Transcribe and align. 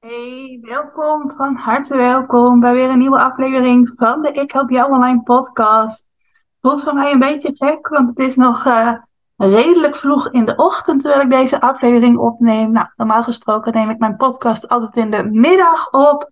Hey, 0.00 0.58
welkom, 0.62 1.32
van 1.36 1.56
harte 1.56 1.96
welkom 1.96 2.60
bij 2.60 2.72
weer 2.72 2.88
een 2.88 2.98
nieuwe 2.98 3.18
aflevering 3.18 3.92
van 3.96 4.22
de 4.22 4.32
Ik 4.32 4.52
Help 4.52 4.70
Jou 4.70 4.92
Online 4.92 5.22
podcast. 5.22 6.06
Voelt 6.60 6.82
voor 6.82 6.94
mij 6.94 7.12
een 7.12 7.18
beetje 7.18 7.52
gek, 7.54 7.88
want 7.88 8.08
het 8.08 8.18
is 8.18 8.36
nog 8.36 8.66
uh, 8.66 8.92
redelijk 9.36 9.96
vroeg 9.96 10.30
in 10.30 10.44
de 10.44 10.56
ochtend 10.56 11.00
terwijl 11.00 11.22
ik 11.22 11.30
deze 11.30 11.60
aflevering 11.60 12.18
opneem. 12.18 12.72
Nou, 12.72 12.86
normaal 12.96 13.22
gesproken 13.22 13.72
neem 13.72 13.90
ik 13.90 13.98
mijn 13.98 14.16
podcast 14.16 14.68
altijd 14.68 14.96
in 14.96 15.10
de 15.10 15.24
middag 15.24 15.90
op. 15.90 16.30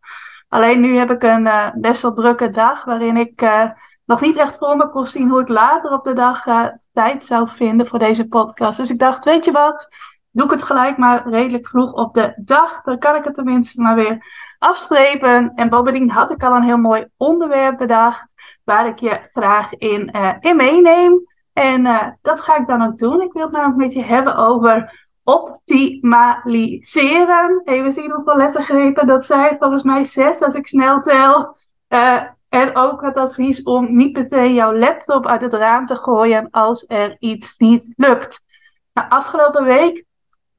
Alleen 0.48 0.80
nu 0.80 0.96
heb 0.96 1.10
ik 1.10 1.22
een 1.22 1.46
uh, 1.46 1.68
best 1.74 2.02
wel 2.02 2.14
drukke 2.14 2.50
dag 2.50 2.84
waarin 2.84 3.16
ik 3.16 3.42
uh, 3.42 3.70
nog 4.04 4.20
niet 4.20 4.36
echt 4.36 4.58
voor 4.58 4.76
me 4.76 4.90
kon 4.90 5.06
zien 5.06 5.28
hoe 5.28 5.40
ik 5.40 5.48
later 5.48 5.92
op 5.92 6.04
de 6.04 6.12
dag 6.12 6.44
tijd 6.92 7.24
zou 7.24 7.48
vinden 7.48 7.86
voor 7.86 7.98
deze 7.98 8.28
podcast. 8.28 8.78
Dus 8.78 8.90
ik 8.90 8.98
dacht, 8.98 9.24
weet 9.24 9.44
je 9.44 9.52
wat? 9.52 9.88
Doe 10.30 10.44
ik 10.44 10.50
het 10.50 10.62
gelijk 10.62 10.96
maar 10.96 11.28
redelijk 11.28 11.68
vroeg 11.68 11.92
op 11.92 12.14
de 12.14 12.32
dag. 12.36 12.82
Dan 12.82 12.98
kan 12.98 13.16
ik 13.16 13.24
het 13.24 13.34
tenminste 13.34 13.82
maar 13.82 13.94
weer 13.94 14.26
afstrepen. 14.58 15.52
En 15.54 15.68
bovendien 15.68 16.10
had 16.10 16.30
ik 16.30 16.42
al 16.42 16.54
een 16.54 16.62
heel 16.62 16.76
mooi 16.76 17.06
onderwerp 17.16 17.78
bedacht. 17.78 18.32
Waar 18.64 18.86
ik 18.86 18.98
je 18.98 19.28
graag 19.32 19.74
in, 19.74 20.16
uh, 20.16 20.32
in 20.40 20.56
meeneem. 20.56 21.26
En 21.52 21.84
uh, 21.84 22.06
dat 22.22 22.40
ga 22.40 22.56
ik 22.56 22.66
dan 22.66 22.82
ook 22.82 22.98
doen. 22.98 23.20
Ik 23.20 23.32
wil 23.32 23.42
het 23.42 23.52
namelijk 23.52 23.78
met 23.78 23.92
je 23.92 24.02
hebben 24.02 24.36
over 24.36 25.06
optimaliseren. 25.24 27.60
Even 27.64 27.92
zien 27.92 28.12
hoeveel 28.12 28.36
lettergrepen 28.36 29.06
dat 29.06 29.24
zijn. 29.24 29.56
Volgens 29.58 29.82
mij 29.82 30.04
zes 30.04 30.42
als 30.42 30.54
ik 30.54 30.66
snel 30.66 31.00
tel. 31.00 31.56
Uh, 31.88 32.22
en 32.48 32.76
ook 32.76 33.02
het 33.02 33.16
advies 33.16 33.62
om 33.62 33.94
niet 33.94 34.16
meteen 34.16 34.54
jouw 34.54 34.72
laptop 34.72 35.26
uit 35.26 35.42
het 35.42 35.52
raam 35.52 35.86
te 35.86 35.96
gooien 35.96 36.50
als 36.50 36.84
er 36.86 37.16
iets 37.18 37.54
niet 37.58 37.92
lukt. 37.96 38.44
Nou, 38.92 39.08
afgelopen 39.08 39.64
week 39.64 40.04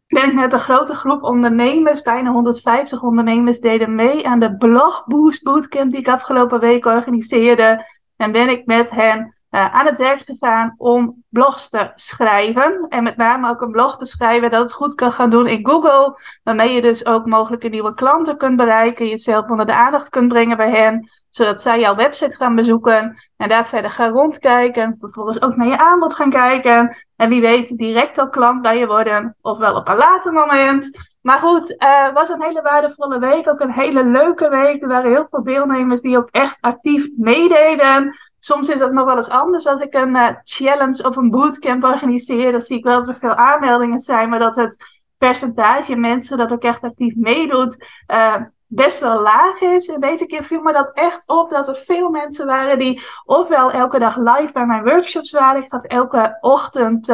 ben 0.10 0.28
ik 0.28 0.34
met 0.34 0.54
een 0.54 0.60
grote 0.60 0.96
groep 0.96 1.24
ondernemers, 1.24 2.02
bijna 2.02 2.32
150 2.32 3.02
ondernemers, 3.04 3.60
deden 3.60 3.96
mee 3.96 4.28
aan 4.28 4.40
de 4.40 4.58
Blog 4.58 5.04
Boost 5.06 5.44
Bootcamp 5.44 5.92
die 5.92 6.00
ik 6.00 6.08
afgelopen 6.08 6.60
week 6.60 6.86
organiseerde. 6.86 7.86
En 8.16 8.32
ben 8.32 8.50
ik 8.50 8.66
met 8.66 8.92
hen 8.92 9.39
uh, 9.52 9.74
aan 9.74 9.86
het 9.86 9.98
werk 9.98 10.22
gegaan 10.22 10.76
om 10.78 11.24
blogs 11.30 11.70
te 11.70 11.92
schrijven. 11.96 12.86
En 12.90 13.04
met 13.04 13.18
name 13.18 13.50
ook 13.50 13.62
een 13.62 13.72
blog 13.72 13.98
te 13.98 14.06
schrijven 14.06 14.50
dat 14.50 14.62
het 14.62 14.74
goed 14.74 14.96
kan 14.96 15.12
gaan 15.12 15.30
doen 15.30 15.48
in 15.48 15.66
Google. 15.68 16.20
Waarmee 16.44 16.74
je 16.74 16.82
dus 16.82 17.06
ook 17.06 17.26
mogelijke 17.26 17.68
nieuwe 17.68 17.94
klanten 17.94 18.38
kunt 18.38 18.58
bereiken. 18.58 19.08
Jezelf 19.08 19.50
onder 19.50 19.66
de 19.66 19.74
aandacht 19.74 20.10
kunt 20.10 20.28
brengen 20.28 20.58
bij 20.58 20.72
hen. 20.72 21.10
Zodat 21.30 21.62
zij 21.62 21.80
jouw 21.80 21.96
website 21.96 22.36
gaan 22.36 22.56
bezoeken. 22.56 23.18
En 23.38 23.50
daar 23.50 23.68
verder 23.68 23.92
gaan 23.92 24.12
rondkijken. 24.12 24.98
Vervolgens 25.00 25.42
ook 25.42 25.56
naar 25.56 25.68
je 25.68 25.78
aanbod 25.78 26.14
gaan 26.14 26.30
kijken. 26.30 27.06
En 27.16 27.30
wie 27.30 27.42
weet 27.42 27.78
direct 27.78 28.18
al 28.18 28.30
klant 28.30 28.62
bij 28.62 28.78
je 28.78 28.88
worden. 28.88 29.36
Ofwel 29.42 29.76
op 29.76 29.88
een 29.88 29.98
later 29.98 30.34
moment. 30.34 31.09
Maar 31.22 31.40
goed, 31.40 31.68
het 31.68 31.84
uh, 31.84 32.14
was 32.14 32.30
een 32.30 32.42
hele 32.42 32.62
waardevolle 32.62 33.20
week. 33.20 33.50
Ook 33.50 33.60
een 33.60 33.72
hele 33.72 34.04
leuke 34.04 34.50
week. 34.50 34.82
Er 34.82 34.88
waren 34.88 35.12
heel 35.12 35.28
veel 35.30 35.44
deelnemers 35.44 36.02
die 36.02 36.18
ook 36.18 36.30
echt 36.32 36.58
actief 36.62 37.08
meededen. 37.18 38.18
Soms 38.40 38.70
is 38.70 38.80
het 38.80 38.92
nog 38.92 39.06
wel 39.06 39.18
eens 39.18 39.30
anders 39.30 39.68
als 39.68 39.82
ik 39.82 39.94
een 39.94 40.16
uh, 40.16 40.30
challenge 40.44 41.04
of 41.04 41.16
een 41.16 41.30
bootcamp 41.30 41.84
organiseer. 41.84 42.52
Dan 42.52 42.62
zie 42.62 42.78
ik 42.78 42.84
wel 42.84 42.98
dat 42.98 43.08
er 43.08 43.16
veel 43.16 43.36
aanmeldingen 43.36 44.00
zijn, 44.00 44.30
maar 44.30 44.40
dat 44.40 44.56
het 44.56 45.00
percentage 45.18 45.96
mensen 45.96 46.38
dat 46.38 46.52
ook 46.52 46.64
echt 46.64 46.84
actief 46.84 47.16
meedoet 47.16 47.86
uh, 48.08 48.36
best 48.68 49.00
wel 49.00 49.22
laag 49.22 49.62
is. 49.62 49.88
En 49.88 50.00
deze 50.02 50.26
keer 50.26 50.44
viel 50.44 50.62
me 50.62 50.74
dat 50.74 50.92
echt 50.94 51.28
op 51.28 51.50
dat 51.50 51.68
er 51.68 51.76
veel 51.76 52.10
mensen 52.10 52.46
waren 52.46 52.80
die 52.80 53.02
ofwel 53.26 53.72
elke 53.72 54.00
dag 54.00 54.18
live 54.18 54.54
bij 54.54 54.66
mijn 54.66 54.84
workshops 54.84 55.32
waren. 55.32 55.64
Ik 55.64 55.72
had 55.72 55.86
elke 55.86 56.38
ochtend 56.42 57.08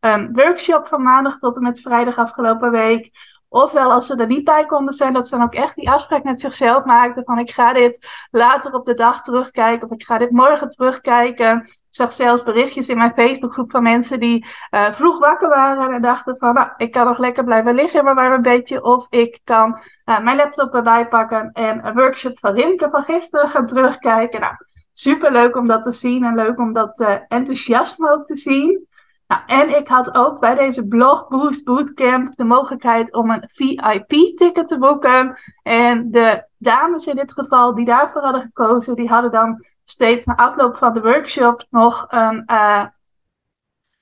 een 0.00 0.32
workshop 0.32 0.86
van 0.86 1.02
maandag 1.02 1.38
tot 1.38 1.56
en 1.56 1.62
met 1.62 1.80
vrijdag 1.80 2.16
afgelopen 2.16 2.70
week. 2.70 3.10
Ofwel 3.52 3.92
als 3.92 4.06
ze 4.06 4.16
er 4.16 4.26
niet 4.26 4.44
bij 4.44 4.66
konden 4.66 4.94
zijn, 4.94 5.12
dat 5.12 5.28
ze 5.28 5.36
dan 5.36 5.44
ook 5.44 5.54
echt 5.54 5.74
die 5.74 5.90
afspraak 5.90 6.22
met 6.22 6.40
zichzelf 6.40 6.84
maakten 6.84 7.24
van 7.24 7.38
ik 7.38 7.50
ga 7.50 7.72
dit 7.72 8.26
later 8.30 8.74
op 8.74 8.86
de 8.86 8.94
dag 8.94 9.22
terugkijken 9.22 9.90
of 9.90 9.94
ik 9.94 10.04
ga 10.06 10.18
dit 10.18 10.30
morgen 10.30 10.68
terugkijken. 10.68 11.58
Ik 11.58 11.98
zag 11.98 12.12
zelfs 12.12 12.42
berichtjes 12.42 12.88
in 12.88 12.96
mijn 12.96 13.12
Facebookgroep 13.14 13.70
van 13.70 13.82
mensen 13.82 14.20
die 14.20 14.46
uh, 14.70 14.92
vroeg 14.92 15.18
wakker 15.18 15.48
waren 15.48 15.94
en 15.94 16.02
dachten 16.02 16.36
van 16.38 16.54
nou, 16.54 16.68
ik 16.76 16.92
kan 16.92 17.06
nog 17.06 17.18
lekker 17.18 17.44
blijven 17.44 17.74
liggen 17.74 18.04
maar, 18.04 18.14
maar 18.14 18.32
een 18.32 18.42
beetje 18.42 18.84
of 18.84 19.06
ik 19.10 19.40
kan 19.44 19.80
uh, 20.04 20.20
mijn 20.20 20.36
laptop 20.36 20.74
erbij 20.74 21.08
pakken 21.08 21.50
en 21.52 21.86
een 21.86 21.94
workshop 21.94 22.38
van 22.38 22.54
Rimke 22.54 22.90
van 22.90 23.02
gisteren 23.02 23.48
gaan 23.48 23.66
terugkijken. 23.66 24.40
Nou, 24.40 24.54
super 24.92 25.32
leuk 25.32 25.56
om 25.56 25.66
dat 25.66 25.82
te 25.82 25.92
zien 25.92 26.24
en 26.24 26.34
leuk 26.34 26.58
om 26.58 26.72
dat 26.72 27.00
uh, 27.00 27.14
enthousiasme 27.28 28.10
ook 28.10 28.24
te 28.24 28.36
zien. 28.36 28.90
Nou, 29.32 29.44
en 29.46 29.76
ik 29.76 29.88
had 29.88 30.14
ook 30.14 30.40
bij 30.40 30.54
deze 30.54 30.88
Blog 30.88 31.28
Boost 31.28 31.64
Bootcamp 31.64 32.36
de 32.36 32.44
mogelijkheid 32.44 33.12
om 33.12 33.30
een 33.30 33.48
VIP-ticket 33.52 34.68
te 34.68 34.78
boeken. 34.78 35.38
En 35.62 36.10
de 36.10 36.44
dames 36.58 37.06
in 37.06 37.16
dit 37.16 37.32
geval 37.32 37.74
die 37.74 37.84
daarvoor 37.84 38.22
hadden 38.22 38.42
gekozen, 38.42 38.96
die 38.96 39.08
hadden 39.08 39.30
dan 39.30 39.66
steeds 39.84 40.26
na 40.26 40.36
afloop 40.36 40.76
van 40.76 40.94
de 40.94 41.00
workshop 41.00 41.66
nog 41.70 42.06
een 42.08 42.42
uh, 42.46 42.84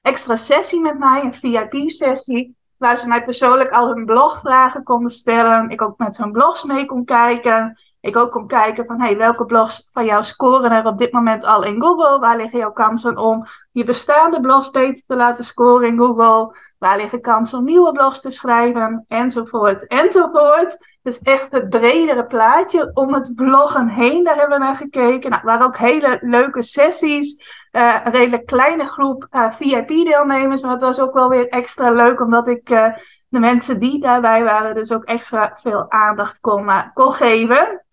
extra 0.01 0.37
sessie 0.37 0.81
met 0.81 0.99
mij, 0.99 1.25
een 1.25 1.35
VIP-sessie. 1.35 2.57
Waar 2.77 2.99
ze 2.99 3.09
mij 3.09 3.25
persoonlijk 3.25 3.71
al 3.71 3.95
hun 3.95 4.05
blogvragen 4.05 4.83
konden 4.83 5.11
stellen. 5.11 5.71
Ik 5.71 5.83
ook 5.83 5.99
met 5.99 6.17
hun 6.17 6.33
blogs 6.33 6.65
mee 6.65 6.87
kon 6.87 7.05
kijken. 7.05 7.79
Ik 8.01 8.17
ook 8.17 8.33
kon 8.33 8.47
kijken 8.47 8.87
van 8.87 9.01
hey, 9.01 9.17
welke 9.17 9.45
blogs 9.45 9.91
van 9.93 10.05
jou 10.05 10.25
scoren 10.25 10.71
er 10.71 10.87
op 10.87 10.99
dit 10.99 11.13
moment 11.13 11.45
al 11.45 11.65
in 11.65 11.83
Google? 11.83 12.19
Waar 12.19 12.37
liggen 12.37 12.59
jouw 12.59 12.73
kansen 12.73 13.17
om 13.19 13.47
je 13.73 13.85
bestaande 13.85 14.41
blogs 14.41 14.71
beter 14.71 15.03
te 15.07 15.17
laten 15.17 15.45
scoren 15.45 15.89
in 15.89 15.99
Google? 15.99 16.57
Waar 16.79 16.97
liggen 16.97 17.21
kansen 17.21 17.59
om 17.59 17.65
nieuwe 17.65 17.93
blogs 17.93 18.21
te 18.21 18.31
schrijven? 18.31 19.05
Enzovoort, 19.09 19.87
enzovoort. 19.87 20.77
Dus 21.03 21.19
echt 21.23 21.51
het 21.51 21.69
bredere 21.69 22.27
plaatje 22.27 22.91
om 22.95 23.15
het 23.15 23.33
bloggen 23.35 23.89
heen, 23.89 24.25
daar 24.25 24.37
hebben 24.37 24.59
we 24.59 24.65
naar 24.65 24.77
gekeken. 24.77 25.31
Nou, 25.31 25.43
waren 25.45 25.67
ook 25.67 25.79
hele 25.79 26.19
leuke 26.21 26.63
sessies. 26.63 27.59
Uh, 27.73 28.01
een 28.05 28.13
redelijk 28.13 28.47
kleine 28.47 28.87
groep 28.87 29.27
uh, 29.31 29.51
VIP-deelnemers, 29.51 30.63
maar 30.63 30.71
het 30.71 30.81
was 30.81 31.01
ook 31.01 31.15
wel 31.15 31.29
weer 31.29 31.49
extra 31.49 31.91
leuk 31.91 32.21
omdat 32.21 32.49
ik 32.49 32.71
uh, 32.71 32.87
de 33.29 33.39
mensen 33.39 33.81
die 33.81 34.01
daarbij 34.01 34.45
waren 34.45 34.75
dus 34.75 34.93
ook 34.93 35.05
extra 35.05 35.57
veel 35.61 35.91
aandacht 35.91 36.41
kon, 36.41 36.71
kon 36.95 37.13
geven. 37.13 37.85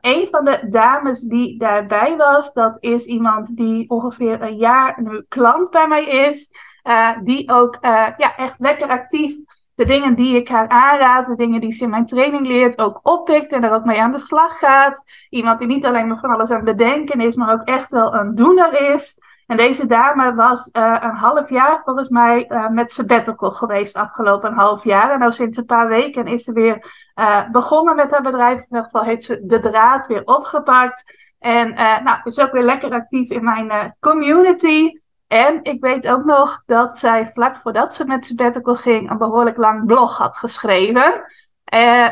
Een 0.00 0.28
van 0.30 0.44
de 0.44 0.66
dames 0.68 1.20
die 1.20 1.58
daarbij 1.58 2.16
was, 2.16 2.52
dat 2.52 2.76
is 2.80 3.04
iemand 3.04 3.56
die 3.56 3.90
ongeveer 3.90 4.42
een 4.42 4.56
jaar 4.56 5.02
nu 5.02 5.24
klant 5.28 5.70
bij 5.70 5.88
mij 5.88 6.04
is. 6.04 6.50
Uh, 6.84 7.10
die 7.22 7.50
ook 7.50 7.78
uh, 7.80 8.06
ja, 8.16 8.36
echt 8.36 8.58
lekker 8.58 8.88
actief 8.88 9.36
de 9.74 9.84
dingen 9.84 10.14
die 10.14 10.36
ik 10.36 10.48
haar 10.48 10.68
aanraad, 10.68 11.26
de 11.26 11.36
dingen 11.36 11.60
die 11.60 11.72
ze 11.72 11.84
in 11.84 11.90
mijn 11.90 12.06
training 12.06 12.46
leert, 12.46 12.78
ook 12.78 13.00
oppikt 13.02 13.52
en 13.52 13.64
er 13.64 13.72
ook 13.72 13.84
mee 13.84 14.00
aan 14.00 14.12
de 14.12 14.18
slag 14.18 14.58
gaat. 14.58 15.02
Iemand 15.30 15.58
die 15.58 15.68
niet 15.68 15.84
alleen 15.84 16.08
maar 16.08 16.20
van 16.20 16.30
alles 16.30 16.50
aan 16.50 16.66
het 16.66 16.76
bedenken 16.76 17.20
is, 17.20 17.36
maar 17.36 17.52
ook 17.52 17.64
echt 17.64 17.90
wel 17.90 18.14
een 18.14 18.34
doener 18.34 18.94
is. 18.94 19.18
En 19.46 19.56
deze 19.56 19.86
dame 19.86 20.34
was 20.34 20.68
uh, 20.72 20.96
een 21.00 21.16
half 21.16 21.48
jaar 21.48 21.80
volgens 21.84 22.08
mij 22.08 22.44
uh, 22.48 22.68
met 22.68 22.92
sabbatical 22.92 23.50
geweest 23.50 23.96
afgelopen 23.96 24.52
half 24.52 24.84
jaar. 24.84 25.10
En 25.10 25.18
nou 25.18 25.32
sinds 25.32 25.56
een 25.56 25.66
paar 25.66 25.88
weken 25.88 26.26
is 26.26 26.44
ze 26.44 26.52
weer 26.52 26.92
uh, 27.14 27.50
begonnen 27.50 27.96
met 27.96 28.10
haar 28.10 28.22
bedrijf. 28.22 28.56
In 28.56 28.66
ieder 28.68 28.84
geval 28.84 29.04
heeft 29.04 29.22
ze 29.22 29.46
de 29.46 29.60
draad 29.60 30.06
weer 30.06 30.22
opgepakt. 30.24 31.22
En 31.38 31.74
nou, 31.74 32.18
is 32.24 32.40
ook 32.40 32.52
weer 32.52 32.62
lekker 32.62 32.92
actief 32.92 33.30
in 33.30 33.44
mijn 33.44 33.96
community. 34.00 34.98
En 35.26 35.60
ik 35.62 35.80
weet 35.80 36.08
ook 36.08 36.24
nog 36.24 36.62
dat 36.66 36.98
zij 36.98 37.30
vlak 37.34 37.56
voordat 37.56 37.94
ze 37.94 38.04
met 38.04 38.24
sabbatical 38.24 38.74
ging 38.74 39.10
een 39.10 39.18
behoorlijk 39.18 39.56
lang 39.56 39.86
blog 39.86 40.18
had 40.18 40.36
geschreven. 40.36 41.24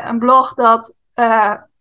een 0.03 0.19
blog 0.19 0.53
dat 0.53 0.95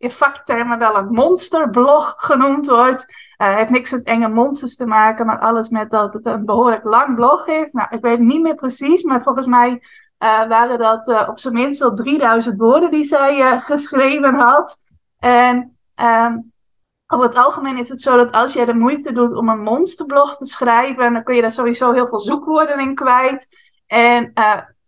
in 0.03 0.11
vaktermen 0.11 0.79
wel 0.79 0.97
een 0.97 1.13
monsterblog 1.13 2.15
genoemd 2.17 2.67
wordt. 2.67 3.07
Het 3.43 3.51
uh, 3.51 3.57
heeft 3.57 3.71
niks 3.71 3.91
met 3.91 4.05
enge 4.05 4.29
monsters 4.29 4.77
te 4.77 4.87
maken, 4.87 5.27
maar 5.27 5.39
alles 5.39 5.69
met 5.69 5.91
dat 5.91 6.13
het 6.13 6.27
een 6.27 6.45
behoorlijk 6.45 6.85
lang 6.85 7.15
blog 7.15 7.47
is. 7.47 7.73
Nou, 7.73 7.89
ik 7.91 8.01
weet 8.01 8.19
niet 8.19 8.43
meer 8.43 8.55
precies, 8.55 9.03
maar 9.03 9.23
volgens 9.23 9.47
mij 9.47 9.71
uh, 9.71 10.49
waren 10.49 10.79
dat 10.79 11.09
uh, 11.09 11.29
op 11.29 11.39
zijn 11.39 11.55
minst 11.55 11.83
al 11.83 11.95
3000 11.95 12.59
woorden 12.59 12.91
die 12.91 13.05
zij 13.05 13.61
geschreven 13.61 14.35
had. 14.35 14.81
En 15.19 15.77
um, 15.97 16.53
over 17.07 17.27
het 17.27 17.37
algemeen 17.37 17.79
is 17.79 17.89
het 17.89 18.01
zo 18.01 18.17
dat 18.17 18.33
als 18.33 18.53
jij 18.53 18.65
de 18.65 18.75
moeite 18.75 19.13
doet 19.13 19.35
om 19.35 19.49
een 19.49 19.63
monsterblog 19.63 20.37
te 20.37 20.47
schrijven, 20.47 21.13
dan 21.13 21.25
kun 21.25 21.35
je 21.35 21.43
daar 21.43 21.53
sowieso 21.53 21.93
heel 21.93 22.09
veel 22.09 22.21
zoekwoorden 22.21 22.79
in 22.79 22.95
kwijt. 22.95 23.49
En 23.87 24.33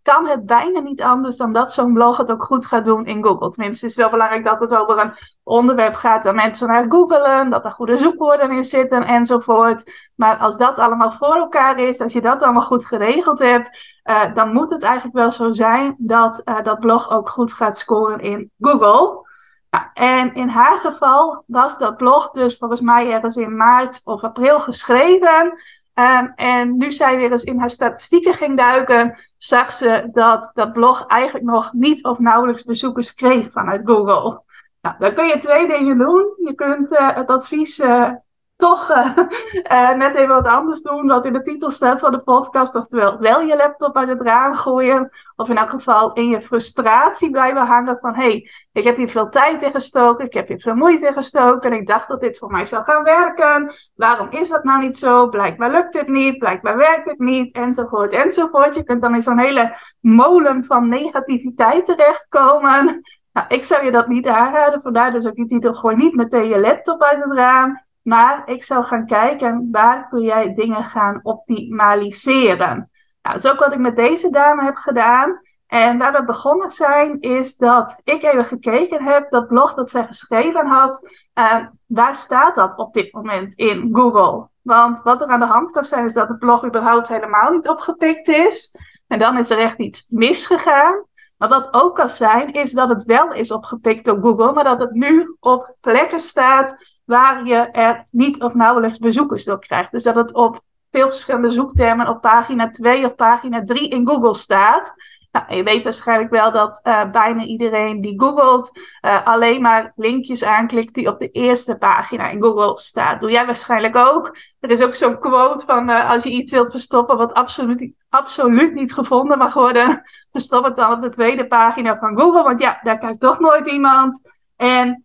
kan 0.05 0.27
het 0.27 0.47
bijna 0.47 0.81
niet 0.81 1.03
anders 1.03 1.37
dan 1.37 1.53
dat 1.53 1.73
zo'n 1.73 1.93
blog 1.93 2.17
het 2.17 2.31
ook 2.31 2.45
goed 2.45 2.67
gaat 2.67 2.85
doen 2.85 3.07
in 3.07 3.25
Google. 3.25 3.51
Tenminste, 3.51 3.85
het 3.85 3.95
is 3.95 4.01
wel 4.01 4.11
belangrijk 4.11 4.45
dat 4.45 4.61
het 4.61 4.77
over 4.77 4.99
een 4.99 5.15
onderwerp 5.43 5.95
gaat 5.95 6.23
dat 6.23 6.35
mensen 6.35 6.69
naar 6.69 6.85
googelen, 6.89 7.51
dat 7.51 7.65
er 7.65 7.71
goede 7.71 7.97
zoekwoorden 7.97 8.51
in 8.51 8.65
zitten 8.65 9.03
enzovoort. 9.03 10.11
Maar 10.15 10.37
als 10.37 10.59
dat 10.59 10.79
allemaal 10.79 11.13
voor 11.13 11.35
elkaar 11.35 11.79
is, 11.79 12.01
als 12.01 12.13
je 12.13 12.21
dat 12.21 12.43
allemaal 12.43 12.63
goed 12.63 12.87
geregeld 12.87 13.39
hebt, 13.39 13.71
uh, 14.05 14.35
dan 14.35 14.53
moet 14.53 14.71
het 14.71 14.83
eigenlijk 14.83 15.15
wel 15.15 15.31
zo 15.31 15.53
zijn 15.53 15.95
dat 15.99 16.43
uh, 16.45 16.63
dat 16.63 16.81
blog 16.81 17.11
ook 17.11 17.29
goed 17.29 17.53
gaat 17.53 17.79
scoren 17.79 18.21
in 18.21 18.51
Google. 18.61 19.23
Nou, 19.71 19.85
en 19.95 20.35
in 20.35 20.49
haar 20.49 20.79
geval 20.79 21.45
was 21.47 21.79
dat 21.79 21.97
blog 21.97 22.31
dus 22.31 22.57
volgens 22.57 22.81
mij 22.81 23.11
ergens 23.11 23.37
in 23.37 23.57
maart 23.57 24.01
of 24.05 24.23
april 24.23 24.61
geschreven. 24.61 25.53
Um, 25.95 26.33
en 26.35 26.77
nu 26.77 26.93
zij 26.93 27.17
weer 27.17 27.33
eens 27.33 27.45
in 27.45 27.59
haar 27.59 27.71
statistieken 27.71 28.35
ging 28.35 28.57
duiken, 28.57 29.19
zag 29.37 29.73
ze 29.73 30.09
dat 30.13 30.51
dat 30.55 30.73
blog 30.73 31.07
eigenlijk 31.07 31.45
nog 31.45 31.73
niet 31.73 32.05
of 32.05 32.19
nauwelijks 32.19 32.65
bezoekers 32.65 33.15
kreeg 33.15 33.53
vanuit 33.53 33.81
Google. 33.85 34.43
Nou, 34.81 34.97
dan 34.99 35.15
kun 35.15 35.27
je 35.27 35.39
twee 35.39 35.67
dingen 35.67 35.99
doen. 35.99 36.35
Je 36.37 36.55
kunt 36.55 36.93
uh, 36.93 37.17
het 37.17 37.29
advies 37.29 37.79
uh, 37.79 38.11
toch 38.57 38.91
uh, 38.91 39.97
net 40.03 40.15
even 40.15 40.35
wat 40.35 40.47
anders 40.47 40.83
doen, 40.83 41.07
wat 41.07 41.25
in 41.25 41.33
de 41.33 41.41
titel 41.41 41.71
staat 41.71 42.01
van 42.01 42.13
de 42.13 42.23
podcast. 42.23 42.75
Oftewel, 42.75 43.19
wel 43.19 43.41
je 43.41 43.57
laptop 43.57 43.97
uit 43.97 44.09
het 44.09 44.21
raam 44.21 44.55
gooien. 44.55 45.11
Of 45.37 45.49
in 45.49 45.57
elk 45.57 45.71
geval 45.71 46.13
in 46.13 46.29
je 46.29 46.43
frustratie 46.43 47.31
blijven 47.31 47.67
hangen 47.67 47.99
van... 48.01 48.15
hé, 48.15 48.23
hey, 48.23 48.51
ik 48.73 48.85
heb 48.85 48.97
hier 48.97 49.09
veel 49.09 49.29
tijd 49.29 49.63
in 49.63 49.71
gestoken, 49.71 50.25
ik 50.25 50.33
heb 50.33 50.49
hier 50.49 50.61
veel 50.61 50.75
moeite 50.75 51.07
in 51.07 51.13
gestoken... 51.13 51.71
en 51.71 51.77
ik 51.77 51.87
dacht 51.87 52.09
dat 52.09 52.21
dit 52.21 52.39
voor 52.39 52.51
mij 52.51 52.65
zou 52.65 52.85
gaan 52.85 53.03
werken. 53.03 53.75
Waarom 53.95 54.31
is 54.31 54.49
dat 54.49 54.65
nou 54.65 54.81
niet 54.81 54.99
zo? 54.99 55.29
Blijkbaar 55.29 55.71
lukt 55.71 55.93
dit 55.93 56.09
niet, 56.09 56.39
blijkbaar 56.39 56.77
werkt 56.77 57.11
het 57.11 57.19
niet, 57.19 57.55
enzovoort, 57.55 58.13
enzovoort. 58.13 58.75
Je 58.75 58.85
kunt 58.85 59.03
dan 59.03 59.15
in 59.15 59.23
zo'n 59.23 59.39
hele 59.39 59.77
molen 60.01 60.65
van 60.65 60.89
negativiteit 60.89 61.87
terechtkomen... 61.87 63.01
Nou, 63.35 63.47
ik 63.49 63.63
zou 63.63 63.85
je 63.85 63.91
dat 63.91 64.09
niet 64.09 64.27
aanraden, 64.27 64.83
vandaar 64.83 65.13
dus 65.13 65.27
ook 65.27 65.35
die 65.35 65.47
titel 65.47 65.75
gewoon 65.75 65.97
niet 65.97 66.15
meteen 66.15 66.49
je 66.49 66.61
laptop 66.61 67.03
uit 67.03 67.25
het 67.25 67.33
raam. 67.33 67.84
Maar 68.05 68.43
ik 68.47 68.65
zou 68.65 68.85
gaan 68.85 69.07
kijken 69.07 69.69
waar 69.73 70.09
kun 70.09 70.21
jij 70.21 70.55
dingen 70.55 70.85
gaan 70.85 71.21
optimaliseren. 71.23 72.91
Nou, 73.23 73.37
dat 73.37 73.45
is 73.45 73.51
ook 73.51 73.59
wat 73.59 73.73
ik 73.73 73.79
met 73.79 73.97
deze 73.97 74.31
dame 74.31 74.65
heb 74.65 74.77
gedaan. 74.77 75.41
En 75.67 75.99
waar 75.99 76.13
we 76.13 76.25
begonnen 76.25 76.69
zijn, 76.69 77.21
is 77.21 77.57
dat 77.57 78.01
ik 78.05 78.23
even 78.23 78.45
gekeken 78.45 79.05
heb, 79.05 79.31
dat 79.31 79.47
blog 79.47 79.75
dat 79.75 79.91
zij 79.91 80.07
geschreven 80.07 80.67
had, 80.67 81.09
uh, 81.35 81.67
waar 81.87 82.15
staat 82.15 82.55
dat 82.55 82.77
op 82.77 82.93
dit 82.93 83.13
moment 83.13 83.55
in 83.55 83.89
Google? 83.93 84.49
Want 84.63 85.03
wat 85.03 85.21
er 85.21 85.27
aan 85.29 85.41
de 85.41 85.47
hand 85.47 85.71
kan 85.71 85.85
zijn, 85.85 86.05
is 86.05 86.13
dat 86.13 86.29
het 86.29 86.39
blog 86.39 86.65
überhaupt 86.65 87.09
helemaal 87.09 87.51
niet 87.51 87.69
opgepikt 87.69 88.29
is. 88.29 88.77
En 89.07 89.19
dan 89.19 89.39
is 89.39 89.51
er 89.51 89.59
echt 89.59 89.79
iets 89.79 90.07
misgegaan. 90.09 91.05
Maar 91.37 91.49
wat 91.49 91.69
ook 91.71 91.95
kan 91.95 92.09
zijn, 92.09 92.53
is 92.53 92.73
dat 92.73 92.89
het 92.89 93.05
wel 93.05 93.33
is 93.33 93.53
opgepikt 93.53 94.05
door 94.05 94.21
Google, 94.21 94.53
maar 94.53 94.65
dat 94.65 94.81
het 94.81 94.93
nu 94.93 95.37
op 95.41 95.75
plekken 95.81 96.21
staat 96.21 96.94
waar 97.05 97.47
je 97.47 97.57
er 97.57 98.07
niet 98.11 98.43
of 98.43 98.55
nauwelijks 98.55 98.99
bezoekers 98.99 99.45
door 99.45 99.59
krijgt. 99.59 99.93
Dus 99.93 100.03
dat 100.03 100.15
het 100.15 100.35
op 100.35 100.63
veel 100.91 101.09
verschillende 101.09 101.51
zoektermen 101.51 102.09
op 102.09 102.21
pagina 102.21 102.71
2 102.71 103.05
of 103.05 103.15
pagina 103.15 103.63
3 103.63 103.89
in 103.89 104.07
Google 104.07 104.35
staat. 104.35 104.95
Nou, 105.35 105.55
je 105.55 105.63
weet 105.63 105.85
waarschijnlijk 105.85 106.31
wel 106.31 106.53
dat 106.53 106.81
uh, 106.85 107.11
bijna 107.11 107.45
iedereen 107.45 108.01
die 108.01 108.21
googelt 108.21 108.71
uh, 109.05 109.27
alleen 109.27 109.63
maar 109.63 109.93
linkjes 109.97 110.45
aanklikt 110.45 110.95
die 110.95 111.09
op 111.09 111.19
de 111.19 111.31
eerste 111.31 111.77
pagina 111.77 112.29
in 112.29 112.43
Google 112.43 112.79
staat. 112.81 113.21
Doe 113.21 113.31
jij 113.31 113.47
waarschijnlijk 113.47 113.97
ook. 113.97 114.37
Er 114.61 114.71
is 114.71 114.83
ook 114.83 114.95
zo'n 114.95 115.19
quote 115.19 115.65
van 115.65 115.91
uh, 115.91 116.11
als 116.11 116.23
je 116.23 116.31
iets 116.31 116.53
wilt 116.53 116.71
verstoppen 116.71 117.17
wat 117.17 117.35
absoluut, 117.35 117.93
absoluut 118.09 118.75
niet 118.75 118.95
gevonden 118.95 119.39
mag 119.39 119.55
worden, 119.55 120.03
verstop 120.33 120.65
het 120.65 120.77
dan 120.77 120.93
op 120.93 121.03
de 121.03 121.09
tweede 121.09 121.47
pagina 121.47 121.99
van 121.99 122.19
Google. 122.19 122.43
Want 122.43 122.61
ja, 122.61 122.79
daar 122.83 122.99
kijkt 122.99 123.21
toch 123.21 123.41
nooit 123.41 123.67
iemand. 123.67 124.21
En 124.57 125.04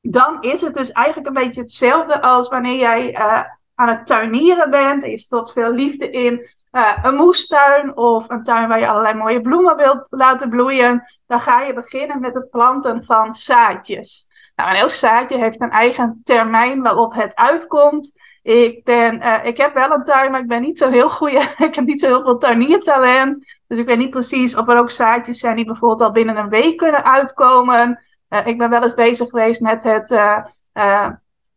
dan 0.00 0.42
is 0.42 0.60
het 0.60 0.74
dus 0.74 0.92
eigenlijk 0.92 1.26
een 1.26 1.42
beetje 1.42 1.60
hetzelfde 1.60 2.22
als 2.22 2.48
wanneer 2.48 2.78
jij 2.78 3.12
uh, 3.12 3.42
aan 3.74 3.88
het 3.88 4.06
tuinieren 4.06 4.70
bent 4.70 5.02
en 5.02 5.10
je 5.10 5.18
stopt 5.18 5.52
veel 5.52 5.72
liefde 5.72 6.10
in 6.10 6.48
uh, 6.72 6.98
een 7.02 7.14
moestuin 7.14 7.96
of 7.96 8.30
een 8.30 8.42
tuin 8.42 8.68
waar 8.68 8.80
je 8.80 8.88
allerlei 8.88 9.14
mooie 9.14 9.40
bloemen 9.40 9.76
wilt 9.76 10.06
laten 10.08 10.48
bloeien. 10.48 11.02
Dan 11.26 11.40
ga 11.40 11.62
je 11.62 11.74
beginnen 11.74 12.20
met 12.20 12.34
het 12.34 12.50
planten 12.50 13.04
van 13.04 13.34
zaadjes. 13.34 14.28
Nou, 14.56 14.70
en 14.70 14.76
elk 14.76 14.92
zaadje 14.92 15.38
heeft 15.38 15.60
een 15.60 15.70
eigen 15.70 16.20
termijn 16.24 16.82
waarop 16.82 17.14
het 17.14 17.34
uitkomt. 17.36 18.12
Ik, 18.42 18.84
ben, 18.84 19.22
uh, 19.22 19.44
ik 19.44 19.56
heb 19.56 19.74
wel 19.74 19.90
een 19.90 20.04
tuin, 20.04 20.30
maar 20.30 20.40
ik 20.40 20.46
ben 20.46 20.60
niet 20.60 20.78
zo 20.78 20.90
heel 20.90 21.10
goed. 21.10 21.32
ik 21.68 21.74
heb 21.74 21.84
niet 21.84 22.00
zo 22.00 22.06
heel 22.06 22.22
veel 22.22 22.36
tuiniertalent. 22.36 23.58
Dus 23.66 23.78
ik 23.78 23.86
weet 23.86 23.98
niet 23.98 24.10
precies 24.10 24.56
of 24.56 24.68
er 24.68 24.78
ook 24.78 24.90
zaadjes 24.90 25.38
zijn 25.38 25.56
die 25.56 25.64
bijvoorbeeld 25.64 26.00
al 26.00 26.12
binnen 26.12 26.36
een 26.36 26.48
week 26.48 26.76
kunnen 26.76 27.04
uitkomen. 27.04 28.00
Uh, 28.30 28.46
ik 28.46 28.58
ben 28.58 28.70
wel 28.70 28.82
eens 28.82 28.94
bezig 28.94 29.28
geweest 29.28 29.60
met 29.60 29.82
het 29.82 30.10
uh, 30.10 30.38
uh, 30.74 31.08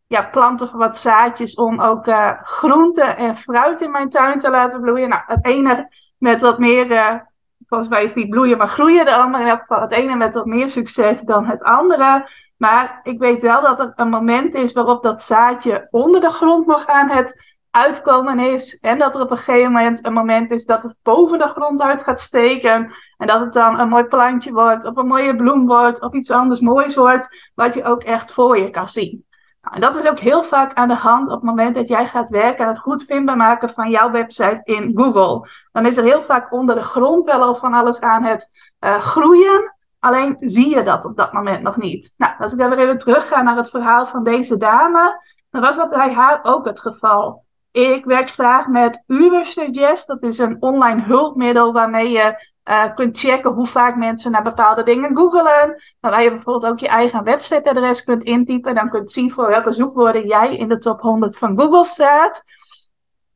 ja, 0.07 0.23
planten 0.23 0.67
van 0.67 0.79
wat 0.79 0.97
zaadjes 0.97 1.55
om 1.55 1.81
ook 1.81 2.05
groenten 2.43 3.17
en 3.17 3.37
fruit 3.37 3.81
in 3.81 3.91
mijn 3.91 4.09
tuin 4.09 4.39
te 4.39 4.49
laten 4.49 4.81
bloeien. 4.81 5.09
Nou, 5.09 5.21
het 5.25 5.45
ene 5.45 5.89
met 6.17 6.41
wat 6.41 6.59
meer, 6.59 6.87
volgens 7.67 7.89
mij 7.89 8.03
is 8.03 8.13
die 8.13 8.29
bloeien 8.29 8.57
maar 8.57 8.67
groeien, 8.67 9.05
de 9.05 9.15
andere 9.15 9.43
in 9.43 9.49
elk 9.49 9.59
geval 9.59 9.81
het 9.81 9.91
ene 9.91 10.15
met 10.15 10.33
wat 10.33 10.45
meer 10.45 10.69
succes 10.69 11.21
dan 11.21 11.45
het 11.45 11.63
andere. 11.63 12.29
Maar 12.57 12.99
ik 13.03 13.19
weet 13.19 13.41
wel 13.41 13.61
dat 13.61 13.79
er 13.79 13.93
een 13.95 14.09
moment 14.09 14.53
is 14.53 14.73
waarop 14.73 15.03
dat 15.03 15.23
zaadje 15.23 15.87
onder 15.91 16.21
de 16.21 16.29
grond 16.29 16.67
nog 16.67 16.87
aan 16.87 17.09
het 17.09 17.55
uitkomen 17.73 18.39
is. 18.39 18.77
En 18.79 18.97
dat 18.97 19.15
er 19.15 19.21
op 19.21 19.31
een 19.31 19.37
gegeven 19.37 19.71
moment 19.71 20.05
een 20.05 20.13
moment 20.13 20.51
is 20.51 20.65
dat 20.65 20.83
het 20.83 20.95
boven 21.01 21.37
de 21.37 21.47
grond 21.47 21.81
uit 21.81 22.03
gaat 22.03 22.21
steken. 22.21 22.93
En 23.17 23.27
dat 23.27 23.39
het 23.39 23.53
dan 23.53 23.79
een 23.79 23.89
mooi 23.89 24.03
plantje 24.03 24.51
wordt, 24.51 24.85
of 24.85 24.95
een 24.95 25.07
mooie 25.07 25.35
bloem 25.35 25.67
wordt, 25.67 26.01
of 26.01 26.13
iets 26.13 26.31
anders 26.31 26.59
moois 26.59 26.95
wordt, 26.95 27.51
wat 27.55 27.73
je 27.73 27.83
ook 27.83 28.03
echt 28.03 28.33
voor 28.33 28.57
je 28.57 28.69
kan 28.69 28.87
zien. 28.87 29.25
Nou, 29.61 29.75
en 29.75 29.81
dat 29.81 29.95
is 29.95 30.09
ook 30.09 30.19
heel 30.19 30.43
vaak 30.43 30.73
aan 30.73 30.87
de 30.87 30.95
hand 30.95 31.27
op 31.27 31.33
het 31.33 31.43
moment 31.43 31.75
dat 31.75 31.87
jij 31.87 32.05
gaat 32.05 32.29
werken 32.29 32.65
aan 32.65 32.71
het 32.71 32.79
goed 32.79 33.03
vindbaar 33.03 33.37
maken 33.37 33.69
van 33.69 33.89
jouw 33.89 34.11
website 34.11 34.61
in 34.63 34.91
Google. 34.95 35.49
Dan 35.71 35.85
is 35.85 35.97
er 35.97 36.03
heel 36.03 36.23
vaak 36.23 36.53
onder 36.53 36.75
de 36.75 36.81
grond 36.81 37.25
wel 37.25 37.41
al 37.41 37.55
van 37.55 37.73
alles 37.73 38.01
aan 38.01 38.23
het 38.23 38.49
uh, 38.79 38.99
groeien. 38.99 39.73
Alleen 39.99 40.35
zie 40.39 40.75
je 40.75 40.83
dat 40.83 41.05
op 41.05 41.17
dat 41.17 41.33
moment 41.33 41.61
nog 41.61 41.77
niet. 41.77 42.13
Nou, 42.17 42.33
als 42.39 42.53
ik 42.53 42.59
dan 42.59 42.69
weer 42.69 42.79
even 42.79 42.97
terugga 42.97 43.41
naar 43.41 43.55
het 43.55 43.69
verhaal 43.69 44.07
van 44.07 44.23
deze 44.23 44.57
dame, 44.57 45.21
dan 45.49 45.61
was 45.61 45.77
dat 45.77 45.89
bij 45.89 46.13
haar 46.13 46.39
ook 46.43 46.65
het 46.65 46.79
geval. 46.79 47.42
Ik 47.73 48.05
werk 48.05 48.29
graag 48.29 48.67
met 48.67 49.03
Ubersuggest. 49.07 50.07
Dat 50.07 50.23
is 50.23 50.37
een 50.37 50.57
online 50.59 51.01
hulpmiddel 51.01 51.73
waarmee 51.73 52.09
je 52.09 52.51
uh, 52.69 52.95
kunt 52.95 53.19
checken 53.19 53.51
hoe 53.51 53.65
vaak 53.65 53.95
mensen 53.95 54.31
naar 54.31 54.43
bepaalde 54.43 54.83
dingen 54.83 55.15
googelen. 55.15 55.83
Waar 55.99 56.23
je 56.23 56.29
bijvoorbeeld 56.29 56.71
ook 56.71 56.79
je 56.79 56.87
eigen 56.87 57.23
websiteadres 57.23 58.03
kunt 58.03 58.23
intypen. 58.23 58.69
En 58.69 58.75
dan 58.75 58.89
kunt 58.89 59.11
zien 59.11 59.31
voor 59.31 59.47
welke 59.47 59.71
zoekwoorden 59.71 60.27
jij 60.27 60.55
in 60.55 60.67
de 60.67 60.77
top 60.77 61.01
100 61.01 61.37
van 61.37 61.59
Google 61.59 61.85
staat. 61.85 62.43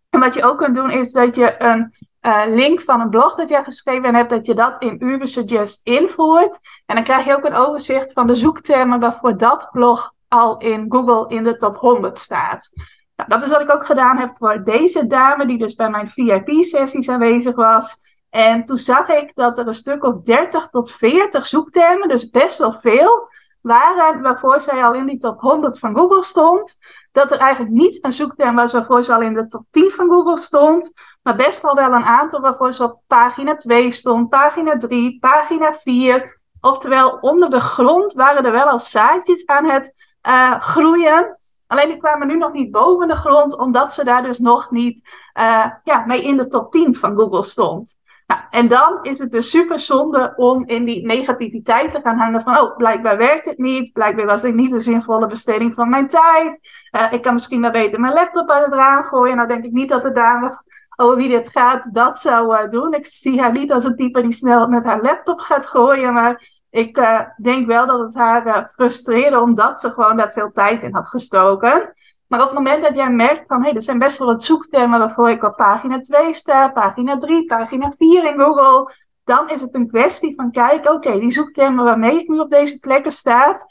En 0.10 0.20
wat 0.20 0.36
je 0.36 0.44
ook 0.44 0.58
kunt 0.58 0.76
doen 0.76 0.92
is 0.92 1.12
dat 1.12 1.36
je 1.36 1.62
een 1.62 1.94
uh, 2.22 2.42
link 2.48 2.82
van 2.82 3.02
een 3.02 3.10
blog 3.10 3.36
dat 3.36 3.50
jij 3.50 3.64
geschreven 3.64 4.16
hebt, 4.16 4.30
dat 4.30 4.46
je 4.46 4.56
dat 4.56 4.82
in 4.82 5.04
Ubersuggest 5.04 5.82
invoert. 5.84 6.60
En 6.86 6.96
dan 6.96 7.04
krijg 7.04 7.26
je 7.26 7.36
ook 7.36 7.46
een 7.46 7.54
overzicht 7.54 8.14
van 8.14 8.28
de 8.28 8.36
zoektermen 8.36 9.00
waarvoor 9.00 9.38
dat 9.38 9.70
blog 9.72 10.14
al 10.28 10.58
in 10.58 10.86
Google 10.90 11.36
in 11.36 11.44
de 11.44 11.56
top 11.56 11.78
100 11.78 12.20
staat. 12.20 12.70
Nou, 13.18 13.30
dat 13.30 13.44
is 13.44 13.50
wat 13.50 13.62
ik 13.62 13.72
ook 13.72 13.86
gedaan 13.86 14.18
heb 14.18 14.36
voor 14.38 14.64
deze 14.64 15.08
dame, 15.08 15.46
die 15.46 15.58
dus 15.58 15.76
bij 15.76 15.90
mijn 15.90 16.10
VIP-sessies 16.10 17.10
aanwezig 17.10 17.56
was. 17.56 18.00
En 18.30 18.66
toen 18.66 18.78
zag 18.78 19.10
ik 19.10 19.32
dat 19.36 19.58
er 19.58 19.68
een 19.68 19.76
stuk 19.76 20.04
of 20.04 20.22
30 20.22 20.68
tot 20.68 20.92
40 20.92 21.46
zoektermen, 21.46 22.08
dus 22.08 22.30
best 22.30 22.58
wel 22.58 22.80
veel, 22.82 23.30
waren 23.62 24.22
waarvoor 24.22 24.62
zij 24.62 24.84
al 24.84 24.94
in 24.94 25.06
die 25.06 25.18
top 25.18 25.40
100 25.40 25.80
van 25.80 25.98
Google 25.98 26.24
stond. 26.24 26.78
Dat 27.12 27.32
er 27.32 27.38
eigenlijk 27.38 27.74
niet 27.74 28.06
een 28.06 28.14
zoekterm 28.14 28.56
was 28.56 28.74
waarvoor 28.74 29.04
ze 29.04 29.14
al 29.14 29.22
in 29.22 29.34
de 29.34 29.48
top 29.48 29.66
10 29.72 29.92
van 29.92 30.10
Google 30.10 30.38
stond, 30.38 30.92
maar 31.22 31.36
best 31.36 31.64
al 31.66 31.76
wel 31.76 31.92
een 31.92 32.04
aantal 32.04 32.42
waarvoor 32.42 32.74
ze 32.74 32.84
op 32.84 33.02
pagina 33.08 33.56
2 33.56 33.92
stond, 33.92 34.30
pagina 34.30 34.78
3, 34.78 35.18
pagina 35.20 35.74
4. 35.74 36.40
Oftewel, 36.62 37.18
onder 37.22 37.50
de 37.50 37.60
grond 37.60 38.14
waren 38.14 38.46
er 38.46 38.52
wel 38.52 38.70
al 38.70 38.80
zaadjes 38.80 39.46
aan 39.46 39.66
het 39.66 39.94
uh, 40.28 40.60
groeien. 40.60 41.38
Alleen 41.68 41.88
die 41.88 41.98
kwamen 41.98 42.28
nu 42.28 42.38
nog 42.38 42.54
niet 42.54 42.72
boven 42.72 43.08
de 43.08 43.16
grond, 43.16 43.58
omdat 43.58 43.94
ze 43.94 44.04
daar 44.04 44.24
dus 44.24 44.40
nog 44.40 44.72
niet 44.72 45.10
uh, 45.40 45.66
ja, 45.84 46.04
mee 46.06 46.24
in 46.24 46.38
de 46.38 46.48
top 46.48 46.72
10 46.72 46.96
van 46.96 47.20
Google 47.20 47.44
stond. 47.44 47.98
Nou, 48.28 48.42
en 48.50 48.68
dan 48.68 49.00
is 49.02 49.20
het 49.20 49.32
dus 49.32 49.50
super 49.50 49.80
zonde 49.80 50.34
om 50.36 50.66
in 50.66 50.86
die 50.86 51.06
negativiteit 51.06 51.92
te 51.92 52.02
gaan 52.02 52.18
hangen 52.18 52.42
van, 52.42 52.60
oh, 52.60 52.78
blijkbaar 52.78 53.18
werkt 53.18 53.46
het 53.46 53.58
niet, 53.58 53.92
blijkbaar 53.92 54.26
was 54.26 54.42
dit 54.42 54.56
niet 54.56 54.72
een 54.72 54.82
zinvolle 54.82 55.28
besteding 55.28 55.74
van 55.74 55.90
mijn 55.90 56.08
tijd, 56.08 56.60
uh, 56.92 57.14
ik 57.14 57.22
kan 57.22 57.34
misschien 57.34 57.60
maar 57.60 57.72
beter 57.72 58.00
mijn 58.00 58.14
laptop 58.14 58.50
uit 58.50 58.66
het 58.66 58.74
raam 58.74 59.04
gooien. 59.04 59.36
Nou 59.36 59.48
denk 59.48 59.66
ik 59.66 59.72
niet 59.72 59.90
dat 59.90 60.04
de 60.04 60.12
dame 60.12 60.62
over 60.96 61.18
wie 61.18 61.30
dit 61.30 61.50
gaat 61.50 61.94
dat 61.94 62.20
zou 62.20 62.64
uh, 62.64 62.70
doen. 62.70 62.94
Ik 62.94 63.06
zie 63.06 63.42
haar 63.42 63.52
niet 63.52 63.72
als 63.72 63.84
een 63.84 63.96
type 63.96 64.22
die 64.22 64.32
snel 64.32 64.68
met 64.68 64.84
haar 64.84 65.02
laptop 65.02 65.40
gaat 65.40 65.68
gooien, 65.68 66.14
maar 66.14 66.57
ik 66.70 66.98
uh, 66.98 67.22
denk 67.42 67.68
wel 67.68 67.88
dat 67.88 68.00
het 68.00 68.16
haar 68.16 68.48
uh, 68.48 68.68
frustreerde 68.68 69.42
omdat 69.42 69.80
ze 69.80 69.90
gewoon 69.90 70.18
daar 70.18 70.32
veel 70.32 70.52
tijd 70.52 70.84
in 70.84 70.94
had 70.94 71.08
gestoken. 71.08 71.94
Maar 72.28 72.42
op 72.42 72.46
het 72.46 72.58
moment 72.58 72.84
dat 72.84 72.96
jij 72.96 73.10
merkt 73.10 73.44
van, 73.48 73.58
hé, 73.58 73.66
hey, 73.66 73.76
er 73.76 73.84
zijn 73.84 74.00
best 74.00 74.18
wel 74.18 74.28
wat 74.28 74.44
zoektermen 74.44 75.00
waarvoor 75.00 75.30
ik 75.30 75.44
op 75.44 75.56
pagina 75.56 76.00
2 76.00 76.34
sta, 76.34 76.68
pagina 76.68 77.18
3, 77.18 77.46
pagina 77.46 77.94
4 77.98 78.26
in 78.26 78.40
Google, 78.40 78.94
dan 79.24 79.50
is 79.50 79.62
het 79.62 79.76
een 79.76 79.88
kwestie 79.88 80.36
van 80.36 80.52
kijken, 80.52 80.94
oké, 80.94 81.20
die 81.20 81.32
zoektermen 81.32 81.86
waarmee 81.86 82.20
ik 82.20 82.28
nu 82.28 82.40
op 82.40 82.50
deze 82.50 82.80
plekken 82.80 83.12
sta, 83.12 83.66